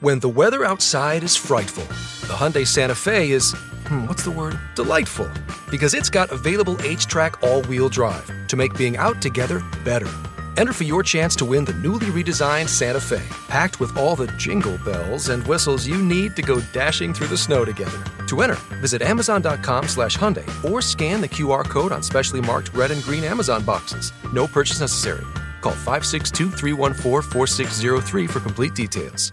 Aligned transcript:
When 0.00 0.18
the 0.18 0.28
weather 0.28 0.64
outside 0.64 1.22
is 1.22 1.36
frightful, 1.36 1.84
the 2.26 2.34
Hyundai 2.34 2.66
Santa 2.66 2.94
Fe 2.94 3.30
is, 3.30 3.52
hmm, 3.86 4.06
what's 4.06 4.24
the 4.24 4.30
word? 4.30 4.58
Delightful. 4.74 5.30
Because 5.70 5.94
it's 5.94 6.10
got 6.10 6.30
available 6.32 6.74
HTRAC 6.76 7.42
all 7.42 7.62
wheel 7.62 7.88
drive 7.88 8.30
to 8.48 8.56
make 8.56 8.76
being 8.76 8.96
out 8.96 9.22
together 9.22 9.62
better. 9.84 10.10
Enter 10.56 10.72
for 10.72 10.84
your 10.84 11.02
chance 11.02 11.34
to 11.36 11.44
win 11.44 11.64
the 11.64 11.74
newly 11.74 12.06
redesigned 12.06 12.68
Santa 12.68 13.00
Fe, 13.00 13.22
packed 13.48 13.78
with 13.80 13.96
all 13.96 14.14
the 14.16 14.26
jingle 14.36 14.78
bells 14.78 15.28
and 15.28 15.46
whistles 15.46 15.86
you 15.86 16.02
need 16.02 16.36
to 16.36 16.42
go 16.42 16.60
dashing 16.72 17.14
through 17.14 17.28
the 17.28 17.36
snow 17.36 17.64
together. 17.64 18.02
To 18.26 18.42
enter, 18.42 18.56
visit 18.80 19.00
Amazon.com 19.00 19.88
slash 19.88 20.16
Hyundai 20.18 20.46
or 20.68 20.82
scan 20.82 21.20
the 21.20 21.28
QR 21.28 21.64
code 21.64 21.92
on 21.92 22.02
specially 22.02 22.40
marked 22.40 22.72
red 22.74 22.90
and 22.90 23.02
green 23.04 23.24
Amazon 23.24 23.64
boxes. 23.64 24.12
No 24.32 24.46
purchase 24.46 24.80
necessary. 24.80 25.24
Call 25.60 25.72
562 25.72 26.50
314 26.50 27.30
4603 27.30 28.26
for 28.26 28.40
complete 28.40 28.74
details. 28.74 29.32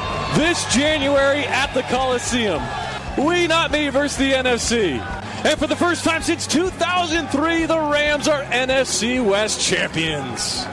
this 0.35 0.73
January 0.73 1.45
at 1.45 1.73
the 1.73 1.81
Coliseum. 1.83 2.61
We 3.17 3.47
not 3.47 3.71
me 3.71 3.89
versus 3.89 4.17
the 4.17 4.31
NFC. 4.31 4.99
And 5.45 5.59
for 5.59 5.67
the 5.67 5.75
first 5.75 6.05
time 6.05 6.21
since 6.21 6.47
2003, 6.47 7.65
the 7.65 7.79
Rams 7.79 8.27
are 8.27 8.43
NFC 8.43 9.23
West 9.23 9.59
champions. 9.59 10.65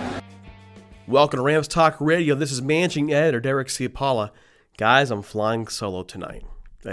Welcome 1.09 1.39
to 1.39 1.43
Rams 1.43 1.67
Talk 1.67 1.97
Radio. 2.01 2.35
This 2.35 2.53
is 2.53 2.63
managing 2.63 3.13
editor 3.13 3.41
Derek 3.41 3.69
Ciapala. 3.69 4.31
Guys, 4.77 5.11
I'm 5.11 5.23
flying 5.23 5.67
solo 5.67 6.05
tonight. 6.05 6.45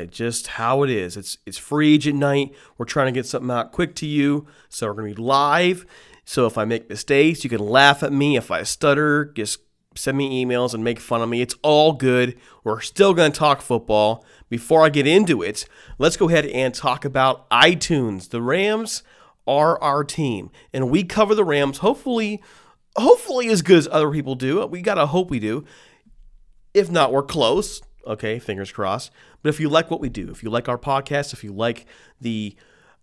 just 0.09 0.47
how 0.47 0.83
it 0.83 0.89
is. 0.89 1.17
It's 1.17 1.37
it's 1.45 1.57
free 1.57 1.93
agent 1.93 2.17
night. 2.17 2.55
We're 2.77 2.85
trying 2.85 3.07
to 3.07 3.11
get 3.11 3.27
something 3.27 3.51
out 3.51 3.73
quick 3.73 3.93
to 3.95 4.07
you, 4.07 4.47
so 4.69 4.87
we're 4.87 4.93
gonna 4.93 5.09
be 5.09 5.15
live. 5.15 5.85
So 6.23 6.47
if 6.47 6.57
I 6.57 6.65
make 6.65 6.89
mistakes, 6.89 7.43
you 7.43 7.49
can 7.49 7.59
laugh 7.59 8.01
at 8.01 8.11
me. 8.11 8.35
If 8.35 8.49
I 8.49 8.63
stutter, 8.63 9.25
just 9.25 9.59
send 9.95 10.17
me 10.17 10.45
emails 10.45 10.73
and 10.73 10.83
make 10.83 10.99
fun 10.99 11.21
of 11.21 11.29
me. 11.29 11.41
It's 11.41 11.55
all 11.61 11.93
good. 11.93 12.37
We're 12.63 12.81
still 12.81 13.13
gonna 13.13 13.31
talk 13.31 13.61
football. 13.61 14.25
Before 14.49 14.85
I 14.85 14.89
get 14.89 15.07
into 15.07 15.41
it, 15.41 15.65
let's 15.97 16.17
go 16.17 16.29
ahead 16.29 16.45
and 16.45 16.73
talk 16.73 17.05
about 17.05 17.49
iTunes. 17.49 18.29
The 18.29 18.41
Rams 18.41 19.03
are 19.47 19.81
our 19.81 20.03
team, 20.03 20.51
and 20.73 20.89
we 20.89 21.03
cover 21.03 21.35
the 21.35 21.43
Rams. 21.43 21.79
Hopefully, 21.79 22.41
hopefully 22.95 23.49
as 23.49 23.61
good 23.61 23.77
as 23.77 23.87
other 23.91 24.11
people 24.11 24.35
do. 24.35 24.65
We 24.67 24.81
gotta 24.81 25.07
hope 25.07 25.29
we 25.29 25.39
do. 25.39 25.65
If 26.73 26.91
not, 26.91 27.11
we're 27.11 27.23
close. 27.23 27.81
Okay, 28.05 28.37
fingers 28.37 28.71
crossed. 28.71 29.11
But 29.41 29.49
if 29.49 29.59
you 29.59 29.69
like 29.69 29.89
what 29.89 29.99
we 29.99 30.09
do, 30.09 30.29
if 30.29 30.43
you 30.43 30.49
like 30.49 30.69
our 30.69 30.77
podcast, 30.77 31.33
if 31.33 31.43
you 31.43 31.51
like 31.53 31.85
the 32.21 32.55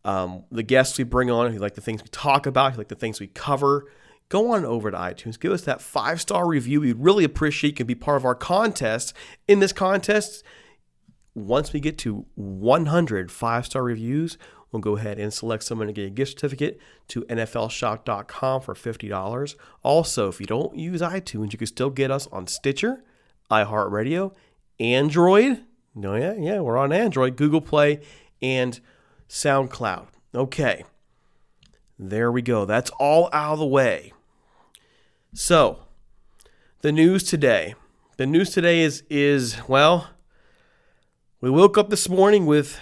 um, 0.04 0.44
the 0.50 0.62
guests 0.62 0.98
we 0.98 1.04
bring 1.04 1.30
on, 1.30 1.46
if 1.46 1.54
you 1.54 1.60
like 1.60 1.74
the 1.74 1.80
things 1.80 2.02
we 2.02 2.08
talk 2.08 2.46
about, 2.46 2.68
if 2.68 2.74
you 2.74 2.78
like 2.78 2.88
the 2.88 2.94
things 2.94 3.20
we 3.20 3.28
cover, 3.28 3.86
go 4.28 4.52
on 4.52 4.64
over 4.64 4.90
to 4.90 4.96
iTunes. 4.96 5.38
Give 5.38 5.52
us 5.52 5.62
that 5.62 5.80
five 5.80 6.20
star 6.20 6.46
review. 6.46 6.80
We'd 6.80 6.98
really 6.98 7.24
appreciate 7.24 7.70
you 7.70 7.76
can 7.76 7.86
be 7.86 7.94
part 7.94 8.16
of 8.16 8.24
our 8.24 8.34
contest. 8.34 9.12
In 9.46 9.60
this 9.60 9.72
contest, 9.72 10.42
once 11.34 11.72
we 11.72 11.80
get 11.80 11.98
to 11.98 12.26
100 12.34 13.30
five 13.30 13.66
star 13.66 13.82
reviews, 13.82 14.38
we'll 14.70 14.80
go 14.80 14.96
ahead 14.96 15.18
and 15.18 15.32
select 15.32 15.64
someone 15.64 15.86
to 15.86 15.92
get 15.92 16.06
a 16.06 16.10
gift 16.10 16.32
certificate 16.32 16.80
to 17.08 17.22
NFLShop.com 17.22 18.60
for 18.62 18.74
$50. 18.74 19.54
Also, 19.82 20.28
if 20.28 20.40
you 20.40 20.46
don't 20.46 20.76
use 20.76 21.00
iTunes, 21.00 21.52
you 21.52 21.58
can 21.58 21.66
still 21.66 21.90
get 21.90 22.10
us 22.10 22.26
on 22.28 22.46
Stitcher, 22.46 23.04
iHeartRadio, 23.50 24.34
Android. 24.80 25.64
No, 25.94 26.14
yeah, 26.14 26.34
yeah, 26.38 26.60
we're 26.60 26.78
on 26.78 26.92
Android, 26.92 27.36
Google 27.36 27.60
Play, 27.60 28.00
and 28.40 28.80
SoundCloud. 29.28 30.06
Okay, 30.34 30.84
there 32.10 32.32
we 32.32 32.42
go. 32.42 32.64
That's 32.64 32.90
all 32.98 33.28
out 33.32 33.54
of 33.54 33.58
the 33.58 33.66
way. 33.66 34.12
So, 35.34 35.86
the 36.80 36.92
news 36.92 37.22
today. 37.22 37.74
The 38.16 38.26
news 38.26 38.50
today 38.50 38.80
is 38.80 39.02
is 39.08 39.56
well, 39.68 40.10
we 41.40 41.50
woke 41.50 41.78
up 41.78 41.90
this 41.90 42.08
morning 42.08 42.46
with 42.46 42.78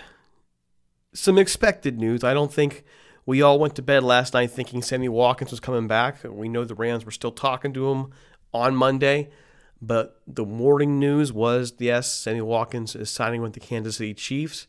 some 1.15 1.39
expected 1.39 1.99
news. 1.99 2.25
I 2.25 2.35
don't 2.35 2.53
think 2.53 2.85
we 3.27 3.43
all 3.43 3.59
went 3.59 3.77
to 3.77 3.83
bed 3.83 4.03
last 4.03 4.35
night 4.35 4.51
thinking 4.51 4.83
Sammy 4.83 5.09
Watkins 5.09 5.51
was 5.51 5.61
coming 5.61 5.87
back. 5.87 6.25
We 6.25 6.49
know 6.49 6.65
the 6.65 6.75
Rams 6.75 7.05
were 7.05 7.11
still 7.11 7.33
talking 7.33 7.73
to 7.75 7.91
him 7.91 8.13
on 8.53 8.75
Monday, 8.75 9.31
but 9.81 10.21
the 10.27 10.45
morning 10.45 10.99
news 10.99 11.33
was 11.33 11.75
yes, 11.79 12.13
Sammy 12.13 12.41
Watkins 12.41 12.97
is 12.97 13.11
signing 13.11 13.43
with 13.43 13.53
the 13.53 13.61
Kansas 13.61 13.97
City 13.97 14.15
Chiefs. 14.15 14.67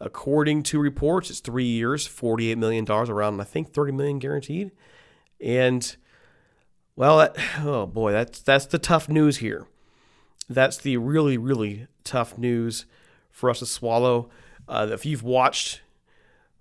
According 0.00 0.62
to 0.64 0.78
reports, 0.78 1.28
it's 1.28 1.40
three 1.40 1.64
years, 1.64 2.06
$48 2.06 2.56
million, 2.56 2.88
around, 2.88 3.40
I 3.40 3.44
think, 3.44 3.72
30 3.72 3.92
million 3.92 4.18
guaranteed. 4.18 4.70
And, 5.40 5.96
well, 6.94 7.18
that, 7.18 7.36
oh 7.60 7.86
boy, 7.86 8.12
that's, 8.12 8.40
that's 8.40 8.66
the 8.66 8.78
tough 8.78 9.08
news 9.08 9.38
here. 9.38 9.66
That's 10.48 10.78
the 10.78 10.96
really, 10.98 11.36
really 11.36 11.88
tough 12.04 12.38
news 12.38 12.86
for 13.30 13.50
us 13.50 13.58
to 13.58 13.66
swallow. 13.66 14.30
Uh, 14.68 14.88
if 14.92 15.04
you've 15.04 15.24
watched, 15.24 15.80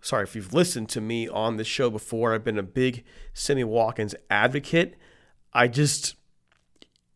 sorry, 0.01 0.23
if 0.23 0.35
you've 0.35 0.53
listened 0.53 0.89
to 0.89 1.01
me 1.01 1.27
on 1.27 1.57
this 1.57 1.67
show 1.67 1.89
before, 1.89 2.33
I've 2.33 2.43
been 2.43 2.57
a 2.57 2.63
big 2.63 3.03
Sammy 3.33 3.63
Watkins 3.63 4.15
advocate. 4.31 4.95
I 5.53 5.67
just, 5.67 6.15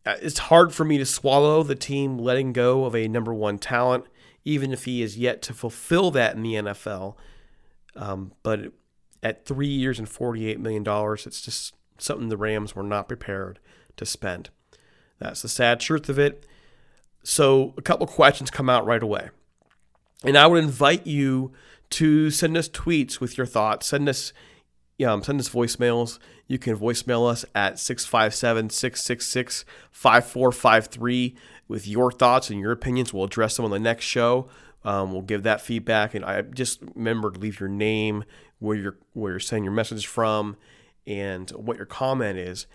uh, 0.05 0.15
it's 0.21 0.37
hard 0.37 0.71
for 0.71 0.85
me 0.85 0.99
to 0.99 1.05
swallow 1.05 1.63
the 1.63 1.75
team 1.75 2.19
letting 2.19 2.53
go 2.53 2.85
of 2.85 2.95
a 2.95 3.07
number 3.07 3.33
one 3.33 3.57
talent 3.57 4.05
even 4.45 4.71
if 4.71 4.85
he 4.85 5.01
is 5.01 5.17
yet 5.17 5.41
to 5.43 5.53
fulfill 5.53 6.11
that 6.11 6.35
in 6.35 6.43
the 6.43 6.55
NFL. 6.55 7.15
Um, 7.95 8.33
but 8.43 8.71
at 9.21 9.45
three 9.45 9.67
years 9.67 9.99
and 9.99 10.07
$48 10.07 10.57
million, 10.57 10.83
it's 11.25 11.41
just 11.41 11.75
something 11.97 12.29
the 12.29 12.37
Rams 12.37 12.75
were 12.75 12.83
not 12.83 13.07
prepared 13.07 13.59
to 13.97 14.05
spend. 14.05 14.49
That's 15.19 15.41
the 15.41 15.49
sad 15.49 15.79
truth 15.79 16.09
of 16.09 16.17
it. 16.17 16.45
So, 17.23 17.75
a 17.77 17.81
couple 17.83 18.07
questions 18.07 18.49
come 18.49 18.69
out 18.69 18.85
right 18.85 19.03
away. 19.03 19.29
And 20.23 20.35
I 20.35 20.47
would 20.47 20.63
invite 20.63 21.05
you 21.05 21.51
to 21.91 22.31
send 22.31 22.57
us 22.57 22.67
tweets 22.67 23.19
with 23.19 23.37
your 23.37 23.45
thoughts. 23.45 23.87
Send 23.87 24.09
us 24.09 24.33
um, 25.05 25.23
send 25.23 25.39
us 25.39 25.49
voicemails. 25.49 26.19
You 26.47 26.59
can 26.59 26.77
voicemail 26.77 27.29
us 27.29 27.45
at 27.55 27.79
657 27.79 28.69
666 28.69 29.65
5453 29.91 31.35
with 31.71 31.87
your 31.87 32.11
thoughts 32.11 32.49
and 32.49 32.59
your 32.59 32.73
opinions. 32.73 33.13
We'll 33.13 33.23
address 33.23 33.55
them 33.55 33.63
on 33.63 33.71
the 33.71 33.79
next 33.79 34.03
show. 34.03 34.49
Um, 34.83 35.13
we'll 35.13 35.21
give 35.21 35.43
that 35.43 35.61
feedback. 35.61 36.13
And 36.13 36.25
I 36.25 36.41
just 36.41 36.81
remember 36.95 37.31
to 37.31 37.39
leave 37.39 37.61
your 37.61 37.69
name, 37.69 38.25
where 38.59 38.75
you're, 38.75 38.97
where 39.13 39.31
you're 39.31 39.39
sending 39.39 39.63
your 39.63 39.73
message 39.73 40.05
from, 40.05 40.57
and 41.07 41.49
what 41.51 41.77
your 41.77 41.85
comment 41.85 42.37
is. 42.37 42.67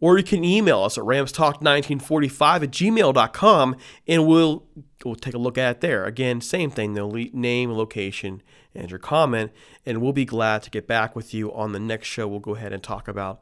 Or 0.00 0.18
you 0.18 0.24
can 0.24 0.42
email 0.42 0.82
us 0.82 0.98
at 0.98 1.04
ramstalk1945 1.04 2.62
at 2.62 2.70
gmail.com 2.70 3.76
and 4.08 4.26
we'll, 4.26 4.64
we'll 5.04 5.14
take 5.14 5.34
a 5.34 5.38
look 5.38 5.56
at 5.56 5.76
it 5.76 5.80
there. 5.80 6.04
Again, 6.04 6.40
same 6.40 6.72
thing, 6.72 6.94
the 6.94 7.30
name, 7.32 7.70
location, 7.70 8.42
and 8.74 8.90
your 8.90 8.98
comment. 8.98 9.52
And 9.86 10.02
we'll 10.02 10.12
be 10.12 10.24
glad 10.24 10.64
to 10.64 10.70
get 10.70 10.88
back 10.88 11.14
with 11.14 11.32
you 11.32 11.52
on 11.54 11.70
the 11.70 11.78
next 11.78 12.08
show. 12.08 12.26
We'll 12.26 12.40
go 12.40 12.56
ahead 12.56 12.72
and 12.72 12.82
talk 12.82 13.06
about 13.06 13.40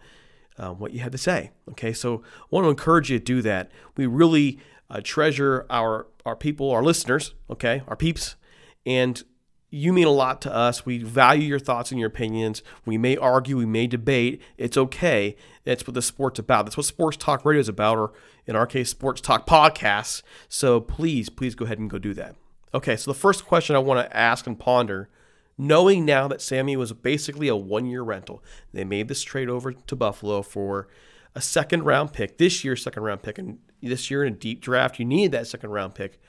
uh, 0.59 0.73
what 0.73 0.93
you 0.93 1.01
had 1.01 1.13
to 1.13 1.19
say. 1.19 1.53
Okay, 1.71 1.95
so 1.95 2.23
I 2.27 2.47
want 2.51 2.65
to 2.65 2.71
encourage 2.71 3.11
you 3.11 3.19
to 3.19 3.25
do 3.25 3.41
that. 3.43 3.71
We 3.97 4.05
really 4.07 4.59
uh, 4.91 5.01
treasure 5.03 5.67
our 5.71 6.07
our 6.25 6.37
people, 6.37 6.71
our 6.71 6.83
listeners, 6.83 7.35
okay, 7.51 7.83
our 7.89 7.97
peeps, 7.97 8.37
and 8.85 9.23
you 9.71 9.93
mean 9.93 10.07
a 10.07 10.11
lot 10.11 10.41
to 10.43 10.55
us. 10.55 10.87
We 10.87 10.99
value 10.99 11.45
your 11.45 11.59
thoughts 11.59 11.91
and 11.91 12.01
your 12.01 12.09
opinions. 12.09 12.63
We 12.87 12.97
may 12.97 13.17
argue, 13.17 13.57
we 13.57 13.67
may 13.67 13.87
debate. 13.87 14.41
It's 14.57 14.77
okay. 14.77 15.37
That's 15.65 15.87
what 15.87 15.95
the 15.95 16.03
sport's 16.03 16.39
about. 16.39 16.65
That's 16.65 16.77
what 16.77 16.87
sports 16.87 17.17
talk 17.17 17.45
radio 17.45 17.61
is 17.61 17.69
about, 17.69 17.99
or 17.99 18.13
in 18.47 18.57
our 18.57 18.67
case, 18.67 18.91
sports 18.91 19.21
talk 19.21 19.47
podcasts. 19.47 20.23
So 20.49 20.81
please, 20.81 21.29
please 21.29 21.55
go 21.55 21.67
ahead 21.67 21.79
and 21.79 21.91
go 21.91 21.99
do 21.99 22.15
that. 22.15 22.37
Okay, 22.73 22.97
so 22.97 23.11
the 23.11 23.19
first 23.19 23.45
question 23.45 23.77
I 23.77 23.81
want 23.81 24.07
to 24.07 24.17
ask 24.17 24.47
and 24.47 24.59
ponder, 24.59 25.09
knowing 25.57 26.05
now 26.05 26.29
that 26.29 26.43
Sammy 26.43 26.77
was 26.77 26.93
basically 26.93 27.49
a 27.49 27.57
one 27.57 27.87
year 27.87 28.03
rental, 28.03 28.43
they 28.73 28.85
made 28.85 29.09
this 29.09 29.23
trade 29.23 29.49
over 29.51 29.73
to 29.73 29.97
Buffalo 29.97 30.43
for 30.43 30.89
a 31.35 31.41
second 31.41 31.85
round 31.85 32.13
pick, 32.13 32.39
this 32.39 32.65
year's 32.65 32.83
second 32.83 33.03
round 33.03 33.23
pick, 33.23 33.39
and 33.39 33.59
this 33.83 34.11
year 34.11 34.25
in 34.25 34.35
a 34.35 34.37
deep 34.37 34.61
draft, 34.61 34.99
you 34.99 35.05
needed 35.05 35.33
that 35.33 35.47
second 35.47 35.71
round 35.71 35.95
pick. 35.95 36.21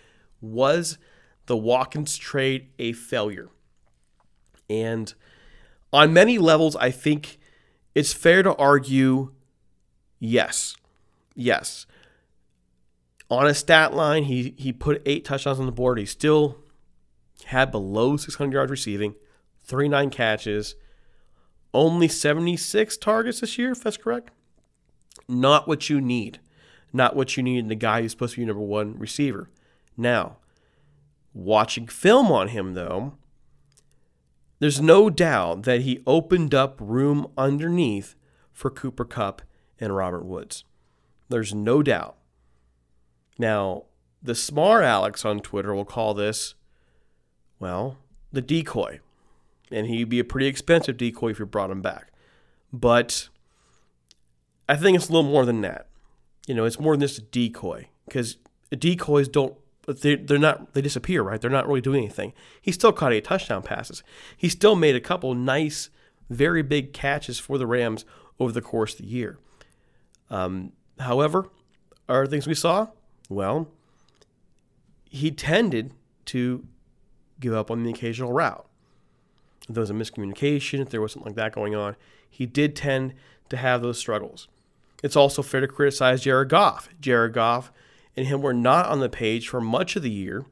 Was 0.41 0.97
the 1.45 1.57
Watkins 1.57 2.17
trade 2.17 2.69
a 2.77 2.93
failure? 2.93 3.49
And 4.69 5.13
on 5.91 6.13
many 6.13 6.37
levels, 6.37 6.75
I 6.75 6.91
think 6.91 7.39
it's 7.95 8.13
fair 8.13 8.43
to 8.43 8.55
argue 8.55 9.31
yes. 10.19 10.75
Yes. 11.35 11.85
On 13.29 13.45
a 13.45 13.53
stat 13.53 13.93
line, 13.93 14.23
he, 14.23 14.55
he 14.57 14.71
put 14.71 15.01
eight 15.05 15.25
touchdowns 15.25 15.59
on 15.59 15.65
the 15.65 15.71
board. 15.71 15.97
He 15.97 16.05
still 16.05 16.57
had 17.45 17.71
below 17.71 18.17
600 18.17 18.53
yards 18.53 18.71
receiving, 18.71 19.15
39 19.63 20.09
catches, 20.09 20.75
only 21.73 22.07
76 22.07 22.97
targets 22.97 23.39
this 23.39 23.57
year, 23.57 23.71
if 23.71 23.83
that's 23.83 23.97
correct. 23.97 24.31
Not 25.27 25.67
what 25.67 25.89
you 25.89 26.01
need 26.01 26.39
not 26.93 27.15
what 27.15 27.37
you 27.37 27.43
need 27.43 27.59
in 27.59 27.67
the 27.67 27.75
guy 27.75 28.01
who's 28.01 28.11
supposed 28.11 28.33
to 28.33 28.37
be 28.37 28.41
your 28.41 28.47
number 28.47 28.63
one 28.63 28.97
receiver. 28.97 29.49
Now, 29.97 30.37
watching 31.33 31.87
film 31.87 32.31
on 32.31 32.49
him, 32.49 32.73
though, 32.73 33.13
there's 34.59 34.81
no 34.81 35.09
doubt 35.09 35.63
that 35.63 35.81
he 35.81 36.03
opened 36.05 36.53
up 36.53 36.77
room 36.79 37.31
underneath 37.37 38.15
for 38.51 38.69
Cooper 38.69 39.05
Kupp 39.05 39.41
and 39.79 39.95
Robert 39.95 40.25
Woods. 40.25 40.63
There's 41.29 41.53
no 41.53 41.81
doubt. 41.83 42.17
Now, 43.37 43.85
the 44.21 44.35
smart 44.35 44.83
Alex 44.83 45.23
on 45.23 45.39
Twitter 45.39 45.73
will 45.73 45.85
call 45.85 46.13
this, 46.13 46.55
well, 47.59 47.97
the 48.31 48.41
decoy. 48.41 48.99
And 49.71 49.87
he'd 49.87 50.09
be 50.09 50.19
a 50.19 50.25
pretty 50.25 50.47
expensive 50.47 50.97
decoy 50.97 51.29
if 51.31 51.39
you 51.39 51.45
brought 51.45 51.71
him 51.71 51.81
back. 51.81 52.11
But 52.73 53.29
I 54.67 54.75
think 54.75 54.97
it's 54.97 55.09
a 55.09 55.13
little 55.13 55.29
more 55.29 55.45
than 55.45 55.61
that 55.61 55.88
you 56.49 56.55
know, 56.55 56.65
it's 56.65 56.79
more 56.79 56.93
than 56.93 57.01
just 57.01 57.19
a 57.19 57.21
decoy 57.21 57.89
because 58.07 58.37
decoys 58.71 59.27
don't 59.27 59.55
they 59.85 60.15
they're 60.15 60.39
not 60.39 60.73
they 60.73 60.81
disappear, 60.81 61.21
right? 61.21 61.39
They're 61.39 61.51
not 61.51 61.67
really 61.67 61.79
doing 61.79 61.99
anything. 61.99 62.33
He 62.59 62.71
still 62.71 62.91
caught 62.91 63.13
eight 63.13 63.23
touchdown 63.23 63.61
passes. 63.61 64.01
He 64.35 64.49
still 64.49 64.75
made 64.75 64.95
a 64.95 64.99
couple 64.99 65.35
nice, 65.35 65.91
very 66.27 66.63
big 66.63 66.91
catches 66.91 67.37
for 67.37 67.59
the 67.59 67.67
Rams 67.67 68.03
over 68.39 68.51
the 68.51 68.63
course 68.63 68.93
of 68.93 69.01
the 69.01 69.05
year. 69.05 69.37
Um, 70.31 70.71
however, 70.97 71.49
are 72.07 72.25
things 72.25 72.47
we 72.47 72.55
saw? 72.55 72.87
Well, 73.29 73.67
he 75.05 75.29
tended 75.29 75.93
to 76.25 76.65
give 77.39 77.53
up 77.53 77.69
on 77.69 77.83
the 77.83 77.91
occasional 77.91 78.33
route. 78.33 78.67
If 79.67 79.75
there 79.75 79.81
was 79.81 79.91
a 79.91 79.93
miscommunication, 79.93 80.79
if 80.79 80.89
there 80.89 80.99
was 80.99 81.11
something 81.11 81.29
like 81.29 81.35
that 81.35 81.53
going 81.53 81.75
on, 81.75 81.95
he 82.27 82.47
did 82.47 82.75
tend 82.75 83.13
to 83.49 83.57
have 83.57 83.83
those 83.83 83.99
struggles. 83.99 84.47
It's 85.03 85.15
also 85.15 85.41
fair 85.41 85.61
to 85.61 85.67
criticize 85.67 86.21
Jared 86.21 86.49
Goff. 86.49 86.89
Jared 86.99 87.33
Goff 87.33 87.71
and 88.15 88.27
him 88.27 88.41
were 88.41 88.53
not 88.53 88.87
on 88.87 88.99
the 88.99 89.09
page 89.09 89.47
for 89.47 89.61
much 89.61 89.95
of 89.95 90.03
the 90.03 90.11
year. 90.11 90.45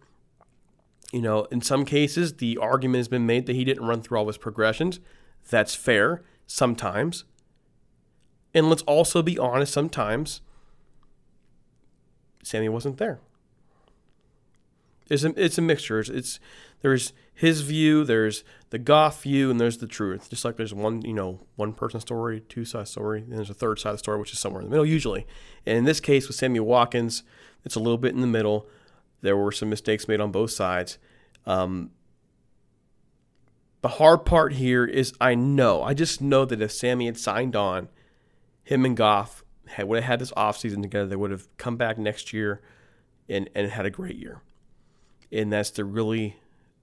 You 1.12 1.22
know, 1.22 1.46
in 1.46 1.62
some 1.62 1.86
cases, 1.86 2.34
the 2.34 2.58
argument 2.58 3.00
has 3.00 3.08
been 3.08 3.26
made 3.26 3.46
that 3.46 3.56
he 3.56 3.64
didn't 3.64 3.86
run 3.86 4.02
through 4.02 4.18
all 4.20 4.28
his 4.28 4.38
progressions. 4.38 5.00
That's 5.50 5.76
fair 5.76 6.21
sometimes. 6.45 7.26
And 8.54 8.69
let's 8.69 8.81
also 8.83 9.21
be 9.21 9.38
honest, 9.38 9.74
sometimes 9.74 10.42
Sammy 12.44 12.69
wasn't 12.69 12.98
there. 12.98 13.19
It's 15.09 15.23
a, 15.23 15.33
it's 15.42 15.57
a 15.57 15.61
mixture. 15.61 15.99
It's 15.99 16.40
there's 16.81 17.14
his 17.33 17.61
view, 17.61 18.04
there's 18.04 18.44
the 18.69 18.80
Goff 18.80 19.23
view, 19.23 19.49
and 19.49 19.59
there's 19.59 19.78
the 19.78 19.87
truth. 19.87 20.30
Just 20.30 20.44
like 20.44 20.57
there's 20.57 20.73
one, 20.73 21.02
you 21.04 21.14
know, 21.14 21.40
one 21.56 21.73
person 21.73 21.99
story, 21.99 22.42
two 22.42 22.66
side 22.66 22.87
story, 22.87 23.21
and 23.21 23.33
there's 23.33 23.49
a 23.49 23.56
third 23.56 23.80
side 23.80 23.92
of 23.92 23.95
the 23.95 23.99
story, 23.99 24.19
which 24.19 24.33
is 24.33 24.40
somewhere 24.40 24.61
in 24.61 24.68
the 24.68 24.71
middle 24.71 24.85
usually. 24.85 25.26
And 25.66 25.78
in 25.78 25.83
this 25.85 25.99
case 25.99 26.28
with 26.28 26.35
Sammy 26.35 26.59
Watkins, 26.59 27.23
it's 27.64 27.76
a 27.76 27.80
little 27.80 27.97
bit 27.97 28.14
in 28.14 28.21
the 28.21 28.28
middle. 28.28 28.68
There 29.21 29.37
were 29.37 29.52
some 29.52 29.69
mistakes 29.69 30.07
made 30.07 30.19
on 30.19 30.31
both 30.31 30.52
sides. 30.52 30.97
Um, 31.45 31.92
the 33.81 33.90
hard 33.90 34.26
part 34.26 34.54
here 34.54 34.85
is 34.85 35.14
I 35.21 35.35
know, 35.35 35.83
I 35.83 35.94
just 35.94 36.21
know 36.21 36.45
that 36.45 36.61
if 36.61 36.71
Sammy 36.71 37.06
had 37.06 37.18
signed 37.18 37.56
on, 37.56 37.90
him 38.64 38.83
and 38.83 38.97
Goff 38.97 39.44
had, 39.68 39.87
would 39.87 39.97
have 39.97 40.04
had 40.06 40.19
this 40.19 40.31
offseason 40.31 40.81
together. 40.81 41.07
They 41.07 41.16
would 41.16 41.31
have 41.31 41.47
come 41.57 41.78
back 41.78 41.97
next 41.97 42.33
year 42.33 42.61
and, 43.30 43.49
and 43.56 43.71
had 43.71 43.85
a 43.85 43.90
great 43.90 44.16
year. 44.16 44.42
And 45.31 45.52
that's 45.52 45.72
the 45.72 45.86
really 45.86 46.38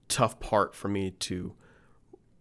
tough 0.07 0.39
part 0.39 0.75
for 0.75 0.87
me 0.87 1.11
to 1.11 1.53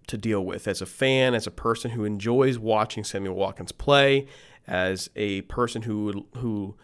to 0.06 0.18
deal 0.18 0.44
with 0.44 0.68
as 0.68 0.82
a 0.82 0.86
fan, 0.86 1.34
as 1.34 1.46
a 1.46 1.50
person 1.50 1.92
who 1.92 2.04
enjoys 2.04 2.58
watching 2.58 3.04
Samuel 3.04 3.36
Watkins 3.36 3.72
play, 3.72 4.26
as 4.66 5.08
a 5.16 5.42
person 5.42 5.82
who 5.82 6.26
who 6.36 6.76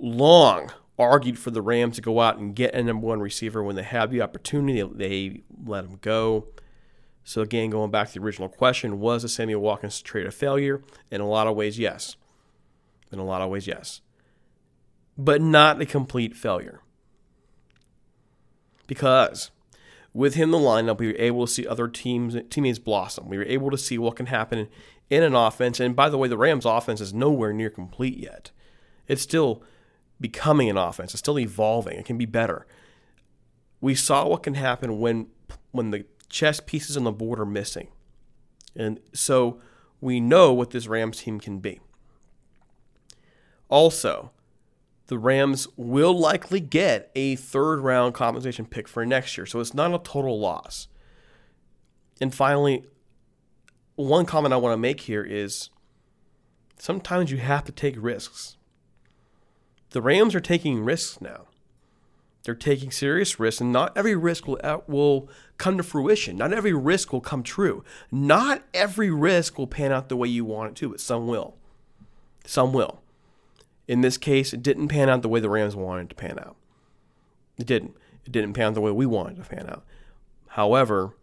long 0.00 0.70
argued 0.98 1.38
for 1.38 1.50
the 1.50 1.62
Rams 1.62 1.96
to 1.96 2.02
go 2.02 2.20
out 2.20 2.38
and 2.38 2.54
get 2.54 2.74
a 2.74 2.82
number 2.82 3.06
one 3.06 3.20
receiver 3.20 3.62
when 3.62 3.76
they 3.76 3.82
have 3.82 4.10
the 4.10 4.20
opportunity. 4.20 4.82
They 4.82 5.42
let 5.64 5.84
him 5.84 5.98
go. 6.00 6.48
So 7.24 7.40
again, 7.40 7.70
going 7.70 7.90
back 7.90 8.08
to 8.08 8.14
the 8.14 8.24
original 8.24 8.48
question, 8.48 8.98
was 9.00 9.22
the 9.22 9.28
Samuel 9.28 9.60
Watkins 9.60 10.02
trade 10.02 10.26
a 10.26 10.30
failure? 10.30 10.82
In 11.10 11.20
a 11.20 11.28
lot 11.28 11.46
of 11.46 11.54
ways, 11.56 11.78
yes. 11.78 12.16
In 13.12 13.18
a 13.18 13.24
lot 13.24 13.42
of 13.42 13.50
ways, 13.50 13.66
yes. 13.66 14.00
But 15.16 15.40
not 15.40 15.80
a 15.80 15.86
complete 15.86 16.36
failure 16.36 16.81
because 18.92 19.50
with 20.12 20.34
him 20.34 20.52
in 20.52 20.60
the 20.60 20.68
lineup, 20.68 20.98
we 20.98 21.06
were 21.06 21.18
able 21.18 21.46
to 21.46 21.50
see 21.50 21.66
other 21.66 21.88
teams 21.88 22.36
teammates 22.50 22.78
blossom. 22.78 23.26
We 23.26 23.38
were 23.38 23.44
able 23.44 23.70
to 23.70 23.78
see 23.78 23.96
what 23.96 24.16
can 24.16 24.26
happen 24.26 24.68
in 25.08 25.22
an 25.22 25.34
offense. 25.34 25.80
And 25.80 25.96
by 25.96 26.10
the 26.10 26.18
way, 26.18 26.28
the 26.28 26.36
Rams' 26.36 26.66
offense 26.66 27.00
is 27.00 27.14
nowhere 27.14 27.54
near 27.54 27.70
complete 27.70 28.18
yet. 28.18 28.50
It's 29.08 29.22
still 29.22 29.62
becoming 30.20 30.68
an 30.68 30.76
offense. 30.76 31.14
It's 31.14 31.20
still 31.20 31.38
evolving. 31.38 31.98
It 31.98 32.04
can 32.04 32.18
be 32.18 32.26
better. 32.26 32.66
We 33.80 33.94
saw 33.94 34.28
what 34.28 34.42
can 34.42 34.54
happen 34.54 35.00
when 35.00 35.28
when 35.70 35.90
the 35.90 36.04
chess 36.28 36.60
pieces 36.60 36.94
on 36.94 37.04
the 37.04 37.12
board 37.12 37.40
are 37.40 37.46
missing. 37.46 37.88
And 38.76 39.00
so 39.14 39.58
we 40.02 40.20
know 40.20 40.52
what 40.52 40.68
this 40.68 40.86
Rams 40.86 41.22
team 41.22 41.40
can 41.40 41.60
be. 41.60 41.80
Also, 43.70 44.32
the 45.06 45.18
Rams 45.18 45.66
will 45.76 46.18
likely 46.18 46.60
get 46.60 47.10
a 47.14 47.36
third 47.36 47.80
round 47.80 48.14
compensation 48.14 48.66
pick 48.66 48.88
for 48.88 49.04
next 49.04 49.36
year. 49.36 49.46
So 49.46 49.60
it's 49.60 49.74
not 49.74 49.94
a 49.94 49.98
total 49.98 50.38
loss. 50.38 50.88
And 52.20 52.34
finally, 52.34 52.84
one 53.96 54.26
comment 54.26 54.54
I 54.54 54.58
want 54.58 54.72
to 54.72 54.78
make 54.78 55.02
here 55.02 55.24
is 55.24 55.70
sometimes 56.78 57.30
you 57.30 57.38
have 57.38 57.64
to 57.64 57.72
take 57.72 57.96
risks. 57.98 58.56
The 59.90 60.00
Rams 60.00 60.34
are 60.34 60.40
taking 60.40 60.80
risks 60.80 61.20
now. 61.20 61.46
They're 62.44 62.54
taking 62.54 62.90
serious 62.90 63.38
risks, 63.38 63.60
and 63.60 63.72
not 63.72 63.96
every 63.96 64.16
risk 64.16 64.48
will, 64.48 64.58
uh, 64.64 64.78
will 64.88 65.28
come 65.58 65.76
to 65.76 65.82
fruition. 65.82 66.36
Not 66.36 66.52
every 66.52 66.72
risk 66.72 67.12
will 67.12 67.20
come 67.20 67.42
true. 67.42 67.84
Not 68.10 68.62
every 68.74 69.10
risk 69.10 69.58
will 69.58 69.68
pan 69.68 69.92
out 69.92 70.08
the 70.08 70.16
way 70.16 70.28
you 70.28 70.44
want 70.44 70.70
it 70.70 70.76
to, 70.76 70.88
but 70.88 71.00
some 71.00 71.28
will. 71.28 71.56
Some 72.44 72.72
will. 72.72 73.01
In 73.88 74.00
this 74.00 74.16
case, 74.16 74.52
it 74.52 74.62
didn't 74.62 74.88
pan 74.88 75.08
out 75.08 75.22
the 75.22 75.28
way 75.28 75.40
the 75.40 75.50
Rams 75.50 75.76
wanted 75.76 76.08
to 76.10 76.14
pan 76.14 76.38
out. 76.38 76.56
It 77.58 77.66
didn't. 77.66 77.96
It 78.24 78.32
didn't 78.32 78.52
pan 78.52 78.68
out 78.68 78.74
the 78.74 78.80
way 78.80 78.92
we 78.92 79.06
wanted 79.06 79.36
to 79.36 79.48
pan 79.48 79.68
out. 79.68 79.84
However, 80.48 81.16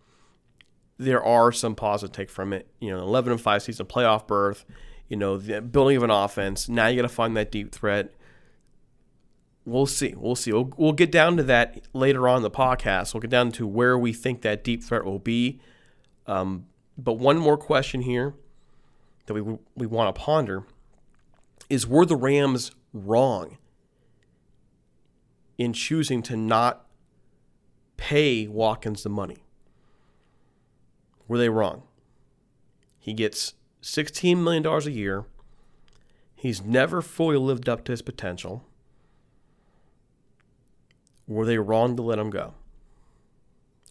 there 0.97 1.23
are 1.23 1.51
some 1.51 1.75
positive 1.75 2.13
take 2.13 2.29
from 2.29 2.51
it. 2.51 2.67
You 2.79 2.91
know, 2.91 2.99
11 2.99 3.31
and 3.31 3.41
5 3.41 3.63
season 3.63 3.85
playoff 3.85 4.27
berth, 4.27 4.65
you 5.07 5.15
know, 5.15 5.37
the 5.37 5.61
building 5.61 5.97
of 5.97 6.03
an 6.03 6.09
offense. 6.09 6.67
Now 6.67 6.87
you 6.87 6.97
got 6.97 7.07
to 7.07 7.13
find 7.13 7.37
that 7.37 7.51
deep 7.51 7.71
threat 7.71 8.13
we'll 9.69 9.85
see. 9.85 10.13
We'll 10.17 10.35
see. 10.35 10.51
We'll, 10.51 10.71
we'll 10.77 10.93
get 10.93 11.11
down 11.11 11.37
to 11.37 11.43
that 11.43 11.87
later 11.93 12.27
on 12.27 12.41
the 12.41 12.51
podcast. 12.51 13.13
We'll 13.13 13.21
get 13.21 13.29
down 13.29 13.51
to 13.53 13.67
where 13.67 13.97
we 13.97 14.13
think 14.13 14.41
that 14.41 14.63
deep 14.63 14.83
threat 14.83 15.05
will 15.05 15.19
be. 15.19 15.59
Um, 16.27 16.65
but 16.97 17.13
one 17.13 17.37
more 17.37 17.57
question 17.57 18.01
here 18.01 18.33
that 19.25 19.33
we, 19.33 19.57
we 19.75 19.85
want 19.85 20.13
to 20.13 20.19
ponder 20.19 20.63
is 21.69 21.88
were 21.88 22.05
the 22.05 22.15
Rams 22.15 22.71
wrong 22.93 23.57
in 25.57 25.73
choosing 25.73 26.21
to 26.23 26.35
not 26.35 26.85
pay 27.97 28.47
Watkins 28.47 29.03
the 29.03 29.09
money? 29.09 29.43
Were 31.27 31.38
they 31.38 31.49
wrong? 31.49 31.83
He 32.97 33.13
gets 33.13 33.53
$16 33.83 34.38
million 34.38 34.65
a 34.65 34.79
year. 34.89 35.25
He's 36.35 36.63
never 36.63 37.01
fully 37.01 37.38
lived 37.38 37.69
up 37.69 37.83
to 37.85 37.91
his 37.91 38.01
potential. 38.01 38.65
Were 41.27 41.45
they 41.45 41.59
wrong 41.59 41.95
to 41.95 42.01
let 42.01 42.17
him 42.17 42.29
go? 42.29 42.55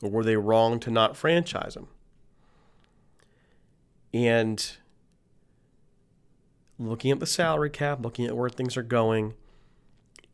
Or 0.03 0.11
were 0.11 0.25
they 0.25 0.37
wrong 0.37 0.81
to 0.81 0.91
not 0.91 1.17
franchise 1.17 1.77
him? 1.77 1.89
And 4.13 4.79
looking 6.79 7.11
at 7.11 7.21
the 7.21 7.27
salary 7.27 7.71
cap, 7.71 8.03
looking 8.03 8.27
at 8.27 8.37
where 8.37 8.49
things 8.49 8.77
are 8.77 8.83
going, 8.83 9.35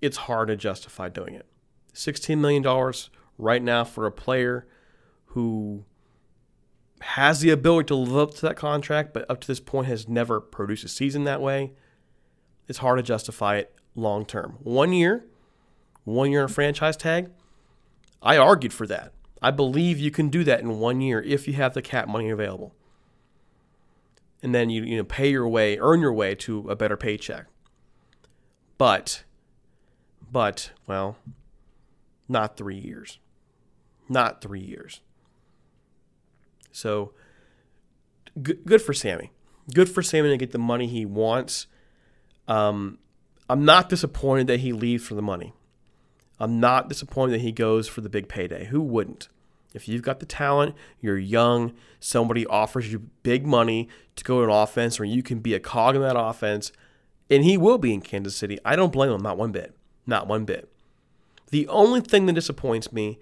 it's 0.01 0.19
hard 0.19 0.49
to 0.49 0.57
justify 0.57 1.09
doing 1.09 1.35
it. 1.35 1.47
$16 1.95 2.39
million 2.39 2.93
right 3.39 3.63
now 3.63 3.85
for 3.85 4.07
a 4.07 4.13
player 4.13 4.67
who 5.27 5.85
has 7.01 7.41
the 7.41 7.51
ability 7.51 7.87
to 7.87 7.95
live 7.95 8.17
up 8.17 8.35
to 8.35 8.43
that 8.43 8.57
contract, 8.57 9.13
but 9.13 9.29
up 9.31 9.41
to 9.41 9.47
this 9.47 9.61
point 9.61 9.87
has 9.87 10.09
never 10.09 10.41
produced 10.41 10.85
a 10.85 10.89
season 10.89 11.25
that 11.25 11.41
way. 11.41 11.73
It's 12.69 12.79
hard 12.79 12.99
to 12.99 13.03
justify 13.03 13.57
it 13.57 13.75
long 13.95 14.25
term. 14.25 14.59
One 14.61 14.93
year, 14.93 15.25
one 16.05 16.31
year 16.31 16.43
in 16.43 16.49
franchise 16.49 16.97
tag. 16.97 17.31
I 18.23 18.39
argued 18.39 18.73
for 18.73 18.87
that. 18.87 19.13
I 19.43 19.51
believe 19.51 19.99
you 19.99 20.11
can 20.11 20.31
do 20.31 20.45
that 20.45 20.61
in 20.61 20.79
one 20.79 21.03
year 21.03 21.21
if 21.21 21.47
you 21.47 21.55
have 21.55 21.75
the 21.75 21.83
cap 21.83 22.09
money 22.09 22.31
available. 22.31 22.75
And 24.45 24.55
then 24.55 24.69
you, 24.69 24.83
you 24.85 24.99
know, 24.99 25.05
pay 25.05 25.31
your 25.31 25.49
way, 25.49 25.79
earn 25.79 26.01
your 26.01 26.13
way 26.13 26.35
to 26.35 26.69
a 26.69 26.77
better 26.77 26.99
paycheck. 26.99 27.47
But, 28.77 29.25
but, 30.31 30.73
well, 30.87 31.17
not 32.29 32.59
three 32.59 32.77
years. 32.77 33.19
Not 34.07 34.43
three 34.43 34.61
years. 34.61 35.01
So, 36.73 37.15
good, 38.43 38.67
good 38.67 38.83
for 38.83 38.93
Sammy. 38.93 39.33
Good 39.73 39.89
for 39.89 40.03
Sammy 40.03 40.29
to 40.29 40.37
get 40.37 40.53
the 40.53 40.59
money 40.59 40.89
he 40.89 41.07
wants. 41.07 41.67
Um, 42.47 42.99
I'm 43.49 43.65
not 43.65 43.89
disappointed 43.89 44.47
that 44.49 44.61
he 44.61 44.75
leaves 44.75 45.07
for 45.07 45.15
the 45.15 45.23
money. 45.23 45.55
I'm 46.39 46.61
not 46.61 46.91
disappointed 46.91 47.33
that 47.33 47.41
he 47.41 47.51
goes 47.51 47.89
for 47.89 48.03
the 48.03 48.11
big 48.11 48.29
payday. 48.29 48.67
Who 48.67 48.83
wouldn't? 48.83 49.29
If 49.75 49.89
you've 49.89 50.03
got 50.03 50.21
the 50.21 50.27
talent, 50.27 50.75
you're 51.01 51.19
young, 51.19 51.75
somebody 52.01 52.47
offers 52.47 52.91
you 52.91 53.11
big 53.23 53.45
money 53.45 53.89
to 54.17 54.25
go 54.25 54.39
to 54.39 54.45
an 54.45 54.51
offense 54.51 54.99
where 54.99 55.09
you 55.09 55.23
can 55.23 55.41
be 55.41 55.53
a 55.53 55.61
cog 55.61 55.97
in 55.97 56.03
that 56.03 56.19
offense, 56.19 56.73
and 57.29 57.45
he 57.45 57.59
will 57.59 57.79
be 57.79 57.93
in 57.93 58.01
Kansas 58.01 58.37
City. 58.37 58.59
I 58.65 58.77
don't 58.77 58.93
blame 58.93 59.11
him, 59.11 59.21
not 59.21 59.37
one 59.37 59.53
bit. 59.53 59.77
Not 60.07 60.29
one 60.29 60.45
bit. 60.45 60.71
The 61.51 61.67
only 61.69 62.01
thing 62.01 62.27
that 62.27 62.35
disappoints 62.35 62.93
me, 62.93 63.19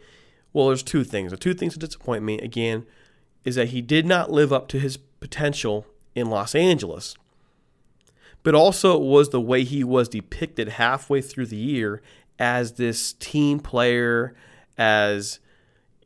well, 0.52 0.68
there's 0.68 0.82
two 0.82 1.04
things. 1.04 1.30
The 1.30 1.36
two 1.36 1.54
things 1.54 1.74
that 1.74 1.80
disappoint 1.80 2.22
me, 2.22 2.38
again, 2.38 2.86
is 3.44 3.54
that 3.56 3.68
he 3.68 3.80
did 3.80 4.06
not 4.06 4.30
live 4.30 4.52
up 4.52 4.68
to 4.68 4.78
his 4.78 4.96
potential 4.96 5.86
in 6.14 6.28
Los 6.28 6.54
Angeles. 6.54 7.16
But 8.42 8.54
also, 8.54 8.96
it 8.96 9.06
was 9.06 9.30
the 9.30 9.40
way 9.40 9.64
he 9.64 9.84
was 9.84 10.08
depicted 10.08 10.70
halfway 10.70 11.20
through 11.20 11.46
the 11.46 11.56
year 11.56 12.02
as 12.38 12.72
this 12.72 13.12
team 13.14 13.60
player, 13.60 14.34
as 14.76 15.38